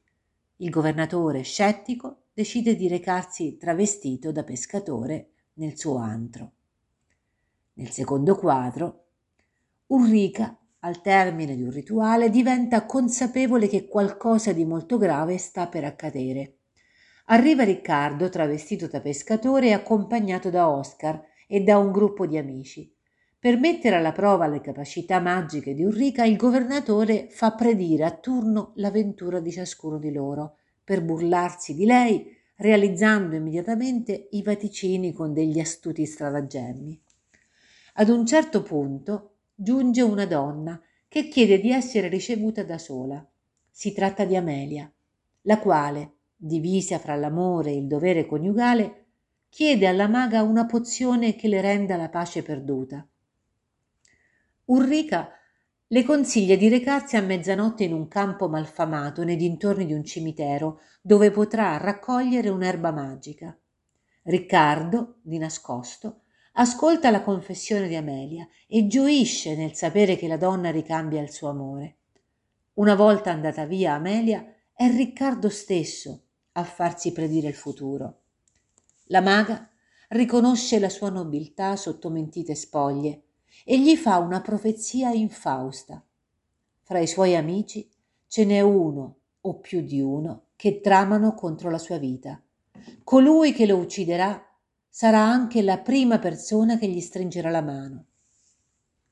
Il 0.56 0.70
governatore, 0.70 1.42
scettico, 1.42 2.26
decide 2.32 2.76
di 2.76 2.86
recarsi 2.86 3.56
travestito 3.56 4.30
da 4.30 4.44
pescatore 4.44 5.30
nel 5.54 5.76
suo 5.76 5.96
antro. 5.96 6.52
Nel 7.74 7.90
secondo 7.90 8.36
quadro, 8.36 9.06
Ulrica 9.88 10.56
al 10.84 11.00
termine 11.00 11.54
di 11.54 11.62
un 11.62 11.70
rituale 11.70 12.28
diventa 12.28 12.86
consapevole 12.86 13.68
che 13.68 13.86
qualcosa 13.86 14.52
di 14.52 14.64
molto 14.64 14.98
grave 14.98 15.38
sta 15.38 15.68
per 15.68 15.84
accadere. 15.84 16.56
Arriva 17.26 17.62
Riccardo 17.62 18.28
travestito 18.28 18.88
da 18.88 19.00
pescatore 19.00 19.68
e 19.68 19.72
accompagnato 19.72 20.50
da 20.50 20.68
Oscar 20.68 21.22
e 21.46 21.60
da 21.60 21.78
un 21.78 21.92
gruppo 21.92 22.26
di 22.26 22.36
amici. 22.36 22.92
Per 23.38 23.58
mettere 23.58 23.96
alla 23.96 24.12
prova 24.12 24.46
le 24.46 24.60
capacità 24.60 25.20
magiche 25.20 25.74
di 25.74 25.84
Ulrica, 25.84 26.24
il 26.24 26.36
governatore 26.36 27.28
fa 27.30 27.52
predire 27.52 28.04
a 28.04 28.10
turno 28.10 28.72
l'avventura 28.76 29.40
di 29.40 29.52
ciascuno 29.52 29.98
di 29.98 30.12
loro, 30.12 30.58
per 30.82 31.02
burlarsi 31.02 31.74
di 31.74 31.84
lei, 31.84 32.36
realizzando 32.56 33.36
immediatamente 33.36 34.28
i 34.32 34.42
vaticini 34.42 35.12
con 35.12 35.32
degli 35.32 35.58
astuti 35.58 36.06
stratagemmi. 36.06 37.00
Ad 37.94 38.08
un 38.08 38.24
certo 38.26 38.62
punto 38.62 39.31
giunge 39.62 40.02
una 40.02 40.26
donna 40.26 40.80
che 41.06 41.28
chiede 41.28 41.60
di 41.60 41.70
essere 41.70 42.08
ricevuta 42.08 42.64
da 42.64 42.78
sola. 42.78 43.24
Si 43.70 43.92
tratta 43.92 44.24
di 44.24 44.34
Amelia, 44.34 44.92
la 45.42 45.58
quale, 45.60 46.16
divisa 46.34 46.98
fra 46.98 47.14
l'amore 47.14 47.70
e 47.70 47.76
il 47.76 47.86
dovere 47.86 48.26
coniugale, 48.26 49.04
chiede 49.48 49.86
alla 49.86 50.08
maga 50.08 50.42
una 50.42 50.66
pozione 50.66 51.36
che 51.36 51.46
le 51.46 51.60
renda 51.60 51.96
la 51.96 52.08
pace 52.08 52.42
perduta. 52.42 53.06
Ulrica 54.64 55.30
le 55.86 56.02
consiglia 56.02 56.56
di 56.56 56.68
recarsi 56.68 57.16
a 57.16 57.22
mezzanotte 57.22 57.84
in 57.84 57.92
un 57.92 58.08
campo 58.08 58.48
malfamato 58.48 59.22
nei 59.22 59.36
dintorni 59.36 59.86
di 59.86 59.92
un 59.92 60.02
cimitero 60.04 60.80
dove 61.00 61.30
potrà 61.30 61.76
raccogliere 61.76 62.48
un'erba 62.48 62.90
magica. 62.90 63.56
Riccardo, 64.22 65.18
di 65.20 65.38
nascosto, 65.38 66.22
ascolta 66.52 67.10
la 67.10 67.22
confessione 67.22 67.88
di 67.88 67.96
Amelia 67.96 68.46
e 68.66 68.86
gioisce 68.86 69.56
nel 69.56 69.74
sapere 69.74 70.16
che 70.16 70.28
la 70.28 70.36
donna 70.36 70.70
ricambia 70.70 71.20
il 71.20 71.30
suo 71.30 71.48
amore. 71.48 71.96
Una 72.74 72.94
volta 72.94 73.30
andata 73.30 73.64
via 73.64 73.94
Amelia, 73.94 74.44
è 74.74 74.88
Riccardo 74.88 75.48
stesso 75.48 76.22
a 76.52 76.64
farsi 76.64 77.12
predire 77.12 77.48
il 77.48 77.54
futuro. 77.54 78.20
La 79.06 79.20
maga 79.20 79.68
riconosce 80.08 80.78
la 80.78 80.88
sua 80.88 81.10
nobiltà 81.10 81.76
sotto 81.76 82.10
mentite 82.10 82.54
spoglie 82.54 83.22
e 83.64 83.78
gli 83.80 83.96
fa 83.96 84.18
una 84.18 84.40
profezia 84.40 85.10
infausta. 85.10 86.04
fra 86.84 86.98
i 86.98 87.06
suoi 87.06 87.36
amici 87.36 87.88
ce 88.26 88.44
n'è 88.44 88.60
uno 88.60 89.16
o 89.42 89.54
più 89.60 89.82
di 89.82 90.00
uno 90.00 90.46
che 90.56 90.80
tramano 90.80 91.34
contro 91.34 91.70
la 91.70 91.78
sua 91.78 91.98
vita. 91.98 92.42
Colui 93.04 93.52
che 93.52 93.66
lo 93.66 93.76
ucciderà 93.76 94.51
sarà 94.94 95.20
anche 95.20 95.62
la 95.62 95.78
prima 95.78 96.18
persona 96.18 96.76
che 96.76 96.86
gli 96.86 97.00
stringerà 97.00 97.48
la 97.48 97.62
mano. 97.62 98.08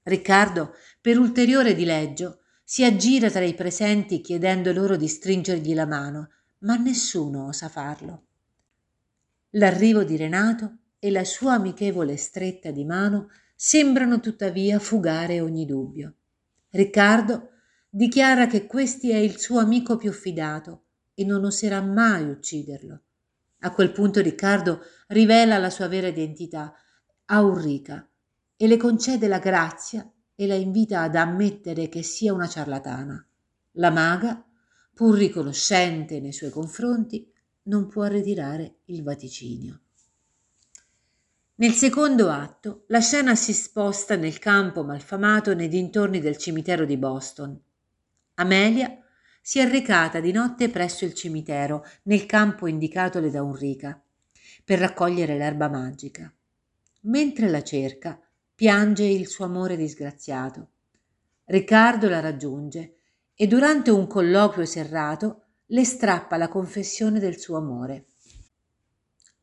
Riccardo, 0.02 0.74
per 1.00 1.18
ulteriore 1.18 1.74
dileggio, 1.74 2.40
si 2.62 2.84
aggira 2.84 3.30
tra 3.30 3.42
i 3.42 3.54
presenti 3.54 4.20
chiedendo 4.20 4.74
loro 4.74 4.96
di 4.96 5.08
stringergli 5.08 5.72
la 5.72 5.86
mano, 5.86 6.28
ma 6.58 6.76
nessuno 6.76 7.46
osa 7.46 7.70
farlo. 7.70 8.26
L'arrivo 9.52 10.04
di 10.04 10.18
Renato 10.18 10.76
e 10.98 11.10
la 11.10 11.24
sua 11.24 11.54
amichevole 11.54 12.18
stretta 12.18 12.70
di 12.70 12.84
mano 12.84 13.30
sembrano 13.54 14.20
tuttavia 14.20 14.78
fugare 14.78 15.40
ogni 15.40 15.64
dubbio. 15.64 16.14
Riccardo 16.68 17.52
dichiara 17.88 18.46
che 18.48 18.66
questi 18.66 19.10
è 19.12 19.16
il 19.16 19.38
suo 19.38 19.60
amico 19.60 19.96
più 19.96 20.12
fidato 20.12 20.84
e 21.14 21.24
non 21.24 21.42
oserà 21.42 21.80
mai 21.80 22.28
ucciderlo. 22.28 23.00
A 23.61 23.73
quel 23.73 23.92
punto 23.92 24.20
Riccardo 24.20 24.81
rivela 25.09 25.59
la 25.59 25.70
sua 25.70 25.88
vera 25.88 26.09
identità 26.09 26.73
a 27.27 27.42
Ulrica 27.42 28.09
e 28.57 28.66
le 28.66 28.77
concede 28.77 29.29
la 29.29 29.38
grazia 29.38 30.11
e 30.35 30.46
la 30.46 30.55
invita 30.55 31.03
ad 31.03 31.16
ammettere 31.16 31.88
che 31.88 32.03
sia 32.03 32.33
una 32.33 32.49
ciarlatana. 32.49 33.27
La 33.73 33.90
maga, 33.90 34.44
pur 34.94 35.16
riconoscente 35.16 36.20
nei 36.20 36.33
suoi 36.33 36.51
confronti, 36.51 37.31
non 37.64 37.87
può 37.88 38.05
ritirare 38.07 38.79
il 38.87 39.03
vaticinio. 39.03 39.81
Nel 41.57 41.73
secondo 41.73 42.31
atto 42.31 42.85
la 42.87 43.01
scena 43.01 43.35
si 43.35 43.53
sposta 43.53 44.16
nel 44.16 44.38
campo 44.38 44.83
malfamato 44.83 45.55
nei 45.55 45.68
dintorni 45.68 46.18
del 46.18 46.38
cimitero 46.38 46.87
di 46.87 46.96
Boston. 46.96 47.61
Amelia 48.35 48.99
si 49.40 49.59
è 49.59 49.68
recata 49.68 50.20
di 50.20 50.33
notte 50.33 50.68
presso 50.68 51.05
il 51.05 51.14
cimitero, 51.14 51.85
nel 52.05 52.26
campo 52.26 52.66
indicatole 52.66 53.31
da 53.31 53.38
Enrica, 53.38 54.00
per 54.64 54.79
raccogliere 54.79 55.37
l'erba 55.37 55.68
magica. 55.68 56.33
Mentre 57.03 57.48
la 57.48 57.62
cerca, 57.62 58.20
piange 58.55 59.05
il 59.05 59.26
suo 59.26 59.46
amore 59.46 59.76
disgraziato. 59.76 60.72
Riccardo 61.46 62.09
la 62.09 62.20
raggiunge 62.20 62.96
e 63.35 63.46
durante 63.46 63.90
un 63.90 64.07
colloquio 64.07 64.66
serrato 64.66 65.44
le 65.66 65.85
strappa 65.85 66.37
la 66.37 66.48
confessione 66.48 67.18
del 67.18 67.38
suo 67.38 67.57
amore. 67.57 68.07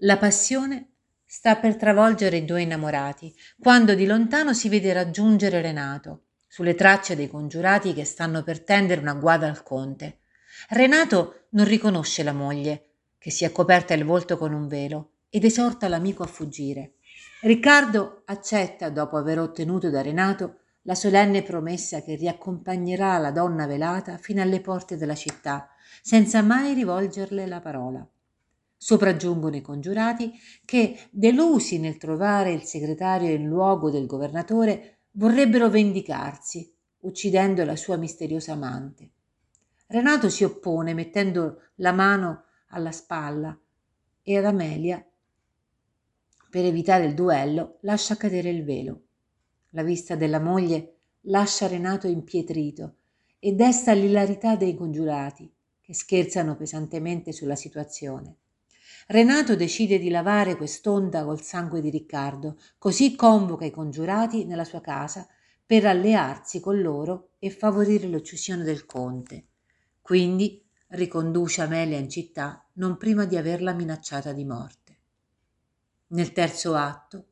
La 0.02 0.18
passione 0.18 0.92
sta 1.26 1.58
per 1.58 1.76
travolgere 1.76 2.38
i 2.38 2.46
due 2.46 2.62
innamorati, 2.62 3.36
quando 3.60 3.96
di 3.96 4.06
lontano 4.06 4.54
si 4.54 4.70
vede 4.70 4.94
raggiungere 4.94 5.62
Renato, 5.62 6.27
sulle 6.58 6.74
tracce 6.74 7.16
dei 7.16 7.30
congiurati 7.30 7.94
che 7.94 8.04
stanno 8.04 8.42
per 8.42 8.64
tendere 8.64 9.00
una 9.00 9.14
guada 9.14 9.46
al 9.46 9.62
conte. 9.62 10.22
Renato 10.70 11.50
non 11.50 11.68
riconosce 11.68 12.24
la 12.24 12.34
moglie, 12.34 12.94
che 13.20 13.30
si 13.30 13.46
è 13.46 13.52
coperta 13.52 13.94
il 13.94 14.04
volto 14.04 14.40
con 14.40 14.54
un 14.54 14.68
velo, 14.68 15.12
ed 15.30 15.46
esorta 15.46 15.88
l'amico 15.88 16.24
a 16.24 16.26
fuggire. 16.26 16.94
Riccardo 17.42 18.24
accetta, 18.26 18.90
dopo 18.90 19.18
aver 19.18 19.38
ottenuto 19.38 19.92
da 19.92 20.02
Renato 20.02 20.62
la 20.82 20.96
solenne 20.96 21.44
promessa 21.44 22.02
che 22.02 22.16
riaccompagnerà 22.16 23.20
la 23.20 23.30
donna 23.30 23.68
velata 23.68 24.18
fino 24.18 24.42
alle 24.42 24.60
porte 24.60 24.98
della 24.98 25.14
città, 25.14 25.70
senza 26.02 26.42
mai 26.42 26.74
rivolgerle 26.74 27.46
la 27.46 27.60
parola. 27.60 28.04
Sopraggiungono 28.76 29.56
i 29.58 29.62
congiurati 29.62 30.34
che, 30.66 30.98
delusi 31.12 31.78
nel 31.78 31.98
trovare 31.98 32.52
il 32.52 32.64
segretario 32.64 33.30
in 33.30 33.46
luogo 33.46 33.92
del 33.92 34.08
governatore, 34.08 34.97
vorrebbero 35.18 35.70
vendicarsi, 35.70 36.72
uccidendo 37.00 37.64
la 37.66 37.76
sua 37.76 37.98
misteriosa 37.98 38.54
amante. 38.54 39.12
Renato 39.88 40.30
si 40.30 40.44
oppone 40.44 40.94
mettendo 40.94 41.62
la 41.76 41.92
mano 41.92 42.44
alla 42.70 42.92
spalla 42.92 43.58
e 44.22 44.38
ad 44.38 44.46
Amelia, 44.46 45.04
per 46.50 46.66
evitare 46.66 47.06
il 47.06 47.14
duello, 47.14 47.78
lascia 47.82 48.16
cadere 48.16 48.50
il 48.50 48.64
velo. 48.64 49.02
La 49.72 49.84
vista 49.84 50.16
della 50.16 50.40
moglie 50.40 50.98
lascia 51.22 51.68
Renato 51.68 52.08
impietrito 52.08 52.96
e 53.40 53.54
desta 53.54 53.94
l'ilarità 53.94 54.56
dei 54.56 54.76
congiurati, 54.76 55.52
che 55.82 55.94
scherzano 55.94 56.56
pesantemente 56.56 57.32
sulla 57.32 57.56
situazione. 57.56 58.38
Renato 59.10 59.56
decide 59.56 60.00
di 60.00 60.10
lavare 60.10 60.58
quest'onda 60.58 61.24
col 61.24 61.42
sangue 61.42 61.80
di 61.80 61.90
Riccardo, 61.90 62.60
così 62.78 63.16
convoca 63.16 63.64
i 63.64 63.72
congiurati 63.72 64.44
nella 64.44 64.66
sua 64.66 64.82
casa 64.82 65.26
per 65.66 65.86
allearsi 65.86 66.60
con 66.60 66.82
loro 66.82 67.30
e 67.40 67.50
favorire 67.50 68.08
l'uccisione 68.08 68.66
del 68.66 68.86
conte. 68.86 69.46
Quindi 70.02 70.62
riconduce 70.90 71.62
Amelia 71.62 71.98
in 71.98 72.10
città 72.10 72.68
non 72.74 72.98
prima 72.98 73.24
di 73.24 73.38
averla 73.38 73.72
minacciata 73.72 74.34
di 74.34 74.44
morte. 74.44 74.98
Nel 76.08 76.34
terzo 76.34 76.76
atto 76.76 77.28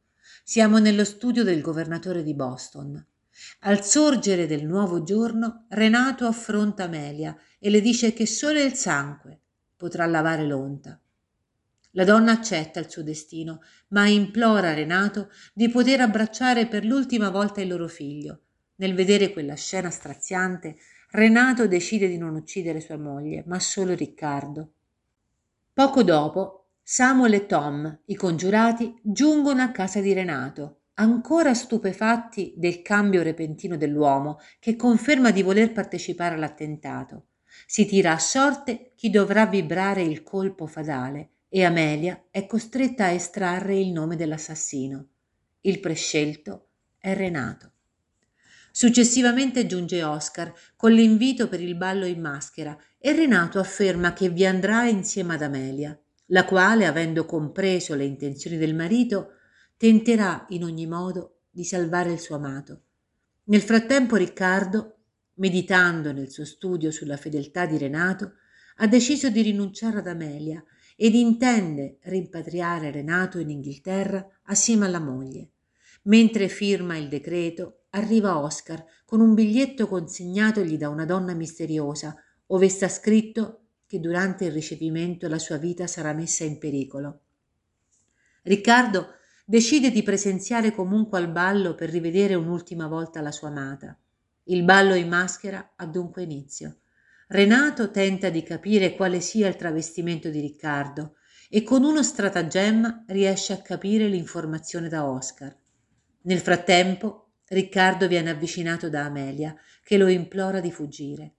siamo 0.45 0.77
nello 0.79 1.03
studio 1.03 1.43
del 1.43 1.61
governatore 1.61 2.23
di 2.23 2.33
Boston. 2.33 3.05
Al 3.59 3.83
sorgere 3.83 4.47
del 4.47 4.65
nuovo 4.65 5.03
giorno, 5.03 5.65
Renato 5.67 6.25
affronta 6.25 6.85
Amelia 6.85 7.37
e 7.59 7.69
le 7.69 7.81
dice 7.81 8.13
che 8.13 8.25
solo 8.25 8.61
il 8.61 8.75
sangue 8.75 9.39
potrà 9.75 10.05
lavare 10.05 10.45
l'onta. 10.45 10.97
La 11.95 12.03
donna 12.03 12.33
accetta 12.33 12.81
il 12.81 12.89
suo 12.89 13.03
destino, 13.03 13.61
ma 13.89 14.05
implora 14.07 14.73
Renato 14.73 15.29
di 15.53 15.69
poter 15.69 16.01
abbracciare 16.01 16.67
per 16.67 16.83
l'ultima 16.83 17.29
volta 17.29 17.61
il 17.61 17.69
loro 17.69 17.87
figlio. 17.87 18.41
Nel 18.75 18.93
vedere 18.93 19.31
quella 19.31 19.55
scena 19.55 19.89
straziante, 19.89 20.75
Renato 21.11 21.67
decide 21.67 22.09
di 22.09 22.17
non 22.17 22.35
uccidere 22.35 22.81
sua 22.81 22.97
moglie, 22.97 23.45
ma 23.47 23.61
solo 23.61 23.93
Riccardo. 23.93 24.73
Poco 25.71 26.03
dopo, 26.03 26.71
Samuel 26.83 27.35
e 27.35 27.45
Tom, 27.45 27.99
i 28.07 28.15
congiurati, 28.15 28.99
giungono 29.01 29.61
a 29.61 29.71
casa 29.71 30.01
di 30.01 30.11
Renato 30.11 30.79
ancora 30.95 31.53
stupefatti 31.53 32.53
del 32.57 32.81
cambio 32.81 33.21
repentino 33.21 33.77
dell'uomo 33.77 34.39
che 34.59 34.75
conferma 34.75 35.31
di 35.31 35.41
voler 35.41 35.71
partecipare 35.71 36.35
all'attentato. 36.35 37.27
Si 37.65 37.85
tira 37.85 38.11
a 38.11 38.19
sorte 38.19 38.91
chi 38.95 39.09
dovrà 39.09 39.45
vibrare 39.45 40.01
il 40.01 40.23
colpo 40.23 40.67
fatale 40.67 41.29
e 41.55 41.63
Amelia 41.63 42.21
è 42.31 42.45
costretta 42.47 43.05
a 43.05 43.11
estrarre 43.11 43.79
il 43.79 43.93
nome 43.93 44.17
dell'assassino. 44.17 45.07
Il 45.61 45.79
prescelto 45.79 46.71
è 46.97 47.15
Renato. 47.15 47.71
Successivamente 48.73 49.65
giunge 49.65 50.03
Oscar 50.03 50.53
con 50.75 50.91
l'invito 50.91 51.47
per 51.47 51.61
il 51.61 51.75
ballo 51.77 52.07
in 52.07 52.19
maschera 52.19 52.77
e 52.97 53.13
Renato 53.13 53.59
afferma 53.59 54.11
che 54.11 54.27
vi 54.27 54.45
andrà 54.45 54.83
insieme 54.89 55.35
ad 55.35 55.43
Amelia, 55.43 55.97
la 56.25 56.43
quale, 56.43 56.87
avendo 56.87 57.23
compreso 57.23 57.95
le 57.95 58.03
intenzioni 58.03 58.57
del 58.57 58.75
marito, 58.75 59.35
tenterà 59.77 60.45
in 60.49 60.65
ogni 60.65 60.87
modo 60.87 61.43
di 61.49 61.63
salvare 61.63 62.11
il 62.11 62.19
suo 62.19 62.35
amato. 62.35 62.81
Nel 63.45 63.61
frattempo 63.61 64.17
Riccardo, 64.17 64.97
meditando 65.35 66.11
nel 66.11 66.29
suo 66.29 66.43
studio 66.43 66.91
sulla 66.91 67.15
fedeltà 67.15 67.65
di 67.65 67.77
Renato, 67.77 68.33
ha 68.79 68.87
deciso 68.87 69.29
di 69.29 69.41
rinunciare 69.41 69.99
ad 69.99 70.07
Amelia 70.07 70.61
ed 70.95 71.13
intende 71.13 71.97
rimpatriare 72.03 72.91
Renato 72.91 73.39
in 73.39 73.49
Inghilterra 73.49 74.25
assieme 74.43 74.85
alla 74.85 74.99
moglie. 74.99 75.49
Mentre 76.03 76.47
firma 76.47 76.97
il 76.97 77.07
decreto, 77.07 77.85
arriva 77.91 78.39
Oscar 78.39 78.83
con 79.05 79.21
un 79.21 79.33
biglietto 79.33 79.87
consegnatogli 79.87 80.77
da 80.77 80.89
una 80.89 81.05
donna 81.05 81.33
misteriosa, 81.33 82.15
ove 82.47 82.69
sta 82.69 82.87
scritto 82.87 83.61
che 83.87 83.99
durante 83.99 84.45
il 84.45 84.51
ricevimento 84.51 85.27
la 85.27 85.39
sua 85.39 85.57
vita 85.57 85.87
sarà 85.87 86.13
messa 86.13 86.43
in 86.43 86.57
pericolo. 86.57 87.21
Riccardo 88.43 89.07
decide 89.45 89.91
di 89.91 90.03
presenziare 90.03 90.73
comunque 90.73 91.17
al 91.17 91.31
ballo 91.31 91.75
per 91.75 91.89
rivedere 91.89 92.35
un'ultima 92.35 92.87
volta 92.87 93.21
la 93.21 93.31
sua 93.31 93.49
amata. 93.49 93.97
Il 94.43 94.63
ballo 94.63 94.93
in 94.93 95.07
maschera 95.07 95.73
ha 95.75 95.85
dunque 95.85 96.23
inizio. 96.23 96.77
Renato 97.27 97.89
tenta 97.89 98.29
di 98.29 98.43
capire 98.43 98.95
quale 98.95 99.19
sia 99.19 99.47
il 99.47 99.55
travestimento 99.55 100.29
di 100.29 100.39
Riccardo 100.39 101.15
e 101.49 101.63
con 101.63 101.83
uno 101.83 102.03
stratagemma 102.03 103.05
riesce 103.07 103.51
a 103.51 103.61
capire 103.61 104.07
l'informazione 104.07 104.89
da 104.89 105.09
Oscar. 105.09 105.57
Nel 106.21 106.39
frattempo 106.39 107.31
Riccardo 107.47 108.07
viene 108.07 108.29
avvicinato 108.29 108.89
da 108.89 109.05
Amelia, 109.05 109.55
che 109.83 109.97
lo 109.97 110.07
implora 110.07 110.59
di 110.59 110.71
fuggire. 110.71 111.33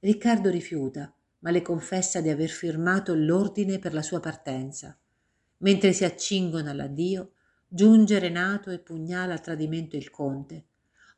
Riccardo 0.00 0.50
rifiuta, 0.50 1.10
ma 1.38 1.50
le 1.50 1.62
confessa 1.62 2.20
di 2.20 2.28
aver 2.28 2.50
firmato 2.50 3.14
l'ordine 3.14 3.78
per 3.78 3.94
la 3.94 4.02
sua 4.02 4.20
partenza. 4.20 4.94
Mentre 5.58 5.94
si 5.94 6.04
accingono 6.04 6.68
all'addio, 6.68 7.32
Giunge 7.66 8.18
Renato 8.18 8.70
e 8.70 8.78
pugnala 8.78 9.34
a 9.34 9.38
tradimento 9.38 9.96
il 9.96 10.10
conte. 10.10 10.66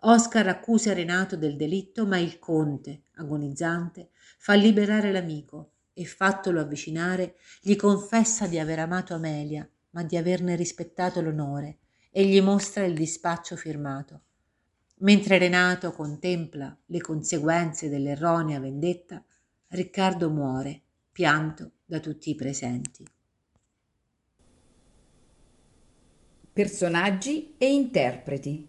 Oscar 0.00 0.46
accusa 0.48 0.92
Renato 0.92 1.37
del 1.37 1.56
delitto, 1.56 2.06
ma 2.06 2.18
il 2.18 2.38
conte, 2.38 3.02
agonizzante, 3.14 4.11
fa 4.42 4.55
liberare 4.55 5.12
l'amico 5.12 5.70
e, 5.92 6.05
fattolo 6.05 6.61
avvicinare, 6.61 7.37
gli 7.61 7.76
confessa 7.76 8.48
di 8.48 8.59
aver 8.59 8.81
amato 8.81 9.14
Amelia, 9.14 9.68
ma 9.90 10.02
di 10.02 10.16
averne 10.16 10.57
rispettato 10.57 11.20
l'onore, 11.20 11.78
e 12.11 12.26
gli 12.26 12.40
mostra 12.40 12.83
il 12.83 12.94
dispaccio 12.94 13.55
firmato. 13.55 14.22
Mentre 14.96 15.38
Renato 15.38 15.92
contempla 15.92 16.76
le 16.87 17.00
conseguenze 17.00 17.88
dell'erronea 17.88 18.59
vendetta, 18.59 19.24
Riccardo 19.68 20.28
muore, 20.28 20.83
pianto 21.12 21.74
da 21.85 22.00
tutti 22.00 22.31
i 22.31 22.35
presenti. 22.35 23.07
Personaggi 26.52 27.55
e 27.59 27.72
interpreti. 27.72 28.66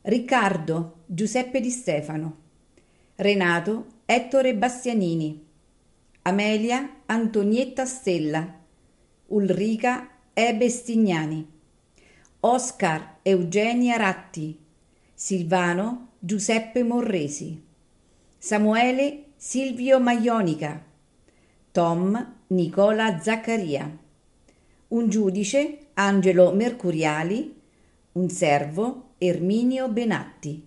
Riccardo 0.00 1.04
Giuseppe 1.06 1.60
Di 1.60 1.70
Stefano. 1.70 2.42
Renato 3.14 3.94
Ettore 4.08 4.54
Bastianini. 4.54 5.44
Amelia 6.22 6.98
Antonietta 7.06 7.84
Stella. 7.84 8.56
Ulrica 9.26 10.08
Ebe 10.32 10.70
Stignani. 10.70 11.44
Oscar 12.38 13.16
Eugenia 13.22 13.96
Ratti. 13.96 14.56
Silvano 15.12 16.10
Giuseppe 16.20 16.84
Morresi. 16.84 17.60
Samuele 18.38 19.24
Silvio 19.34 19.98
Maionica. 19.98 20.80
Tom 21.72 22.34
Nicola 22.46 23.18
Zaccaria. 23.18 23.90
Un 24.86 25.08
giudice 25.08 25.78
Angelo 25.94 26.52
Mercuriali. 26.52 27.60
Un 28.12 28.28
servo 28.30 29.14
Erminio 29.18 29.88
Benatti. 29.88 30.65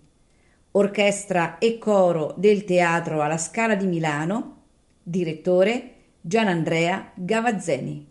Orchestra 0.72 1.58
e 1.58 1.80
coro 1.80 2.36
del 2.38 2.64
Teatro 2.64 3.24
alla 3.24 3.40
Scala 3.40 3.76
di 3.76 3.88
Milano. 3.88 4.58
Direttore 5.02 5.94
Gianandrea 6.22 7.12
Gavazzeni. 7.16 8.09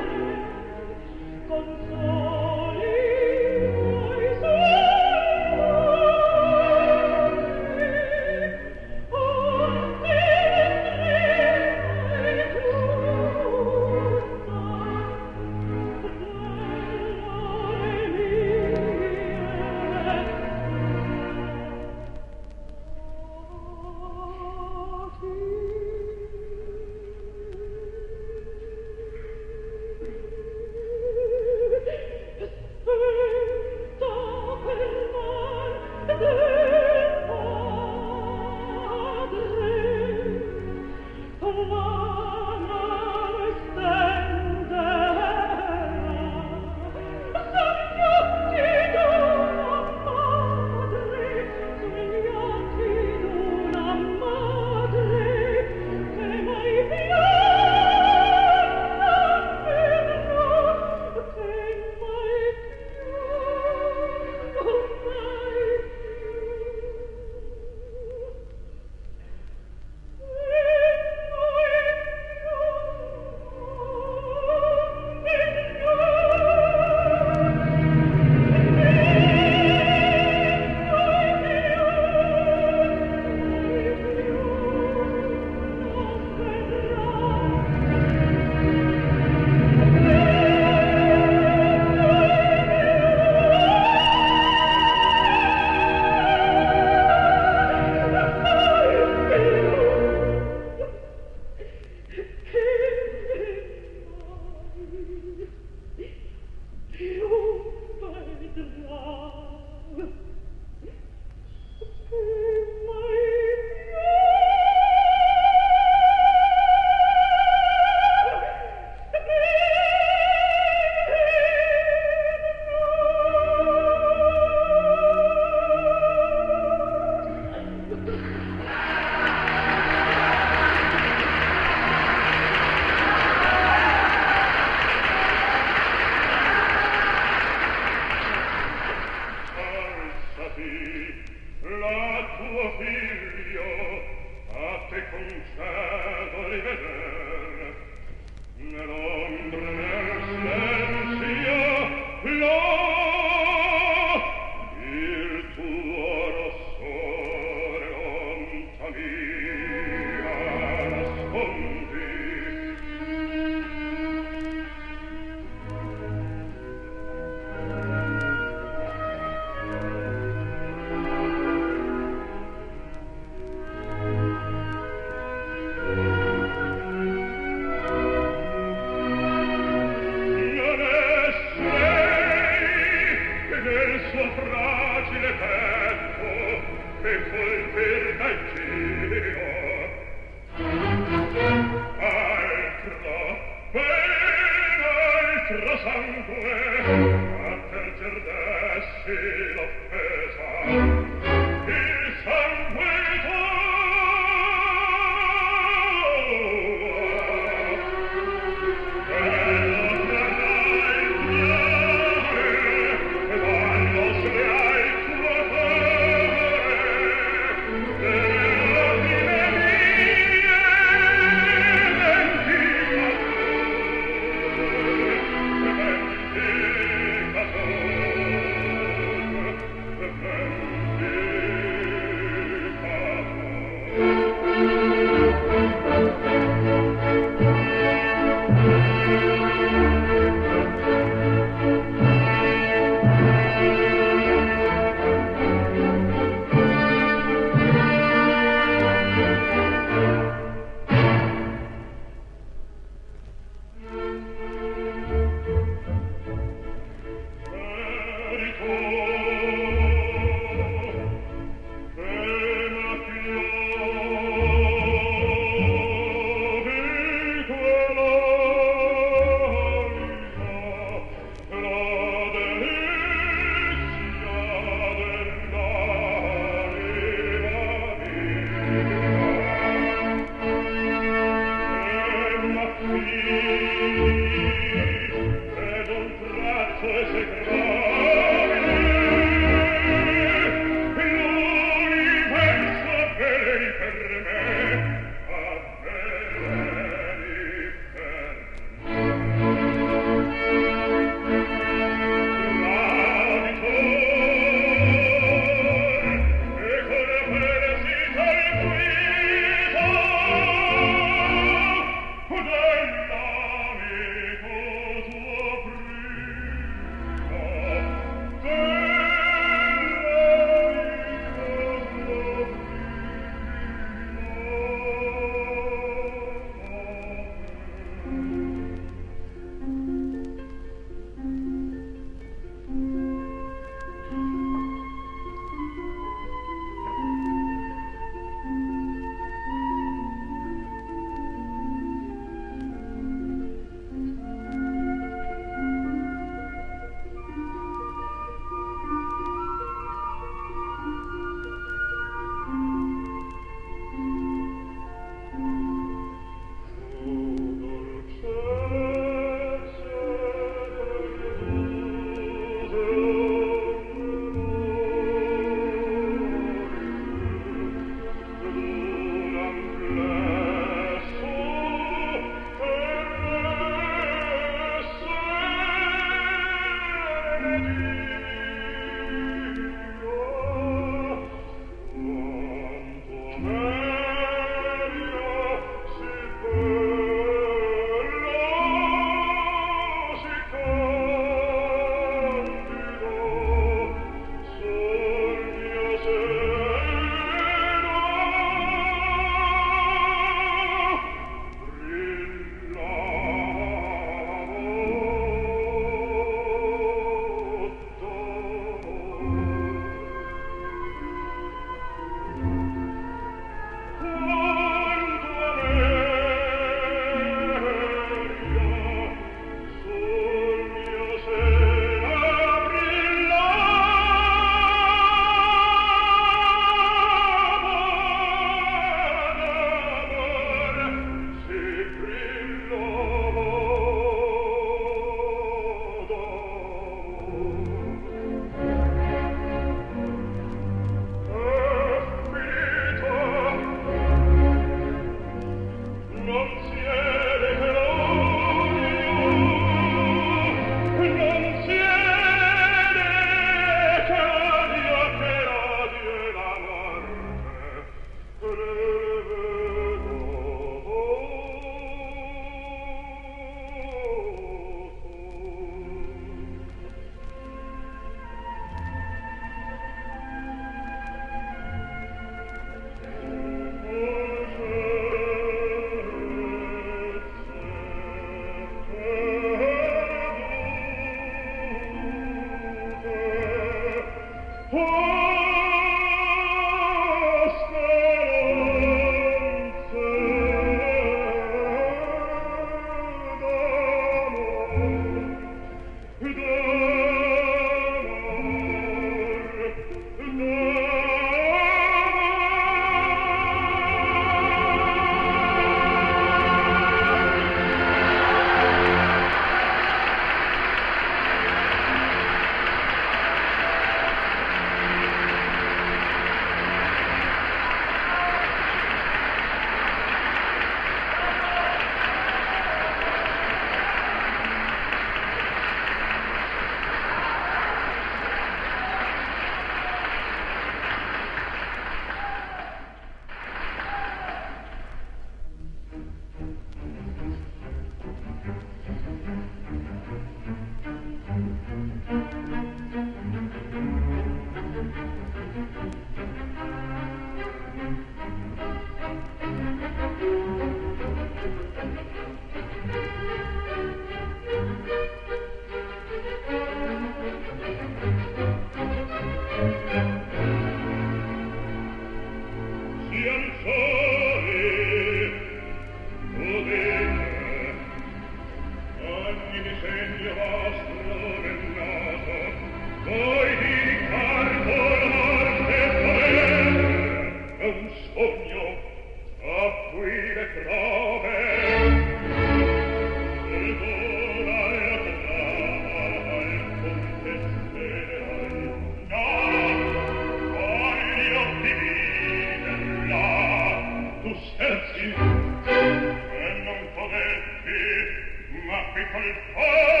col 599.13 600.00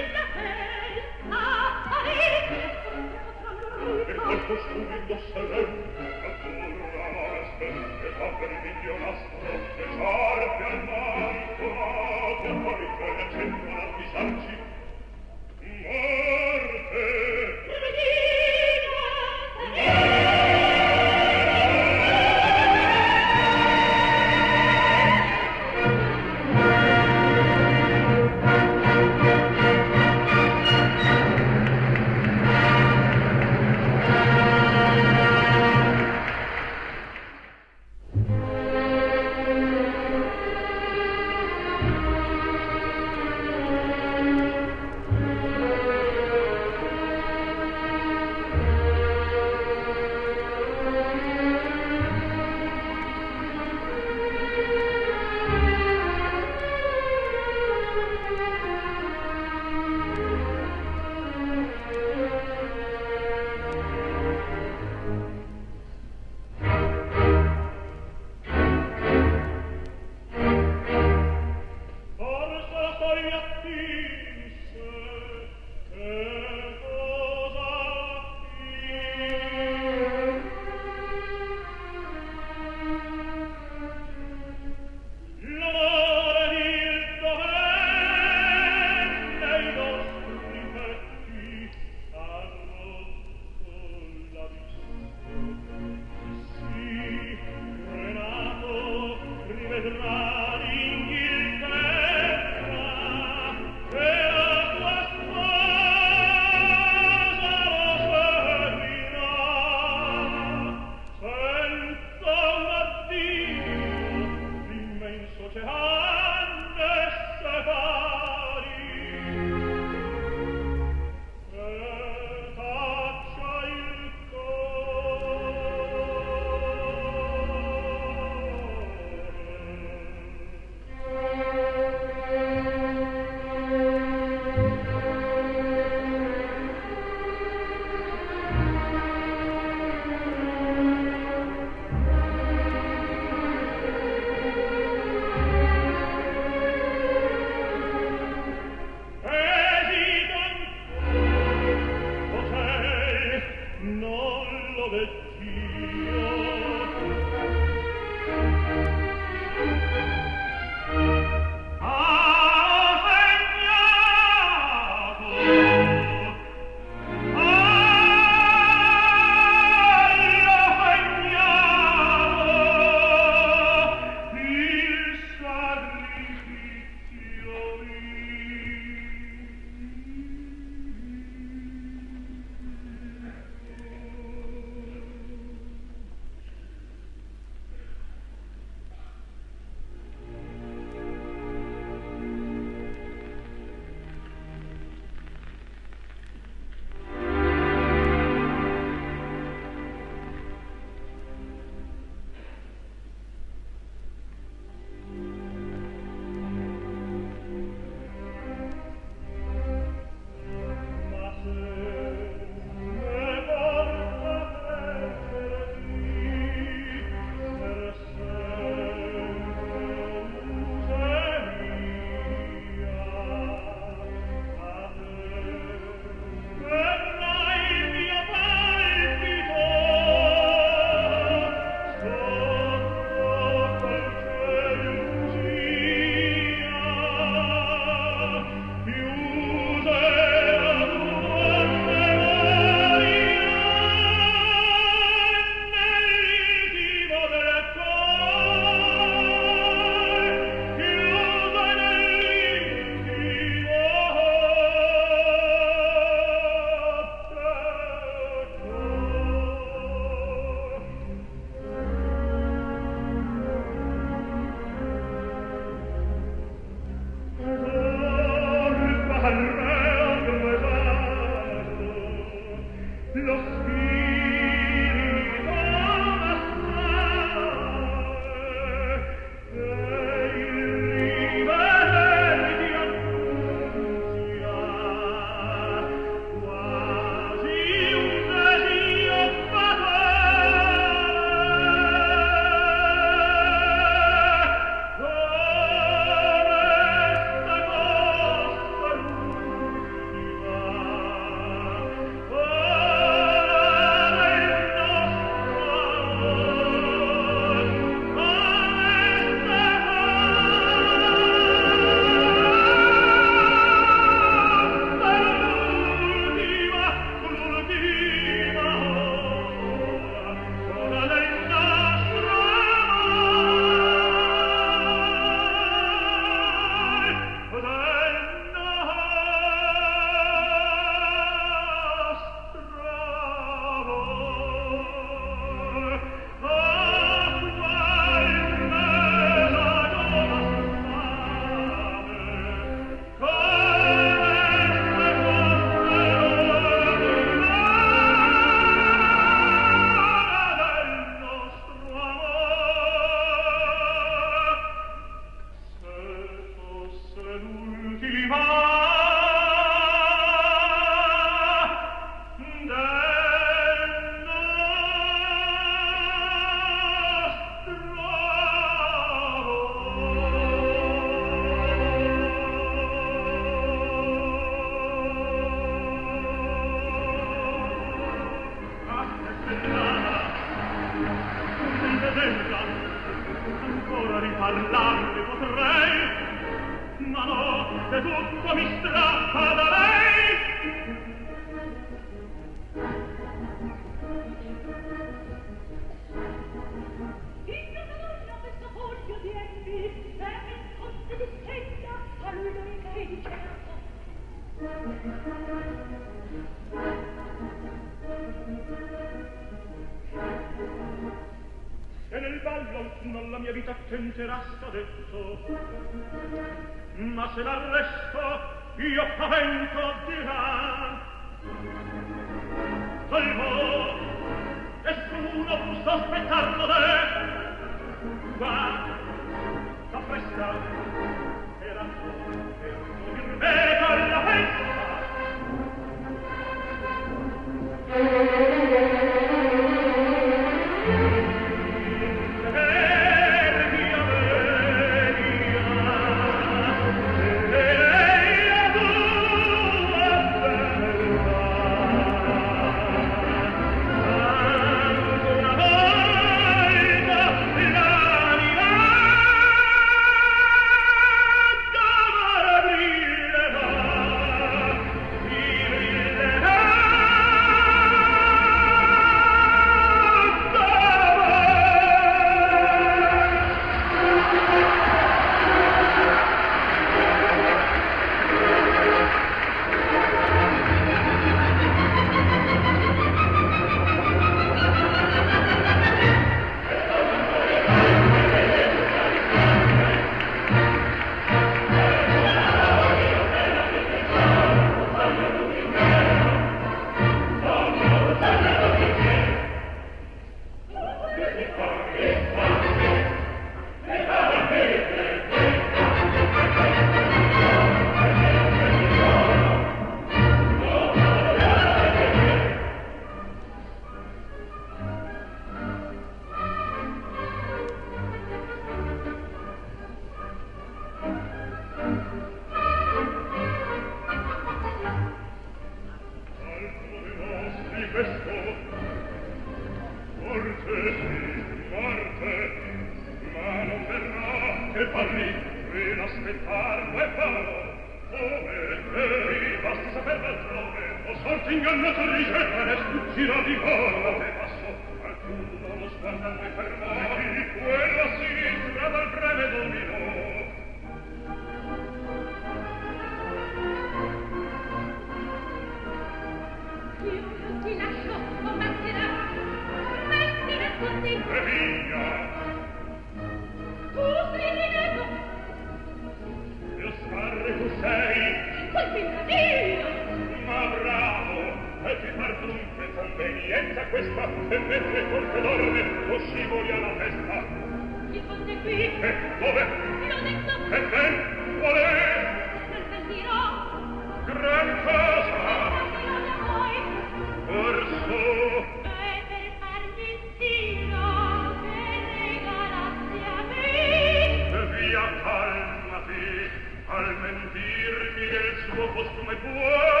sentirmi 597.31 598.27
del 598.27 598.55
suo 598.65 598.87
postume 598.93 599.35
buono 599.35 600.00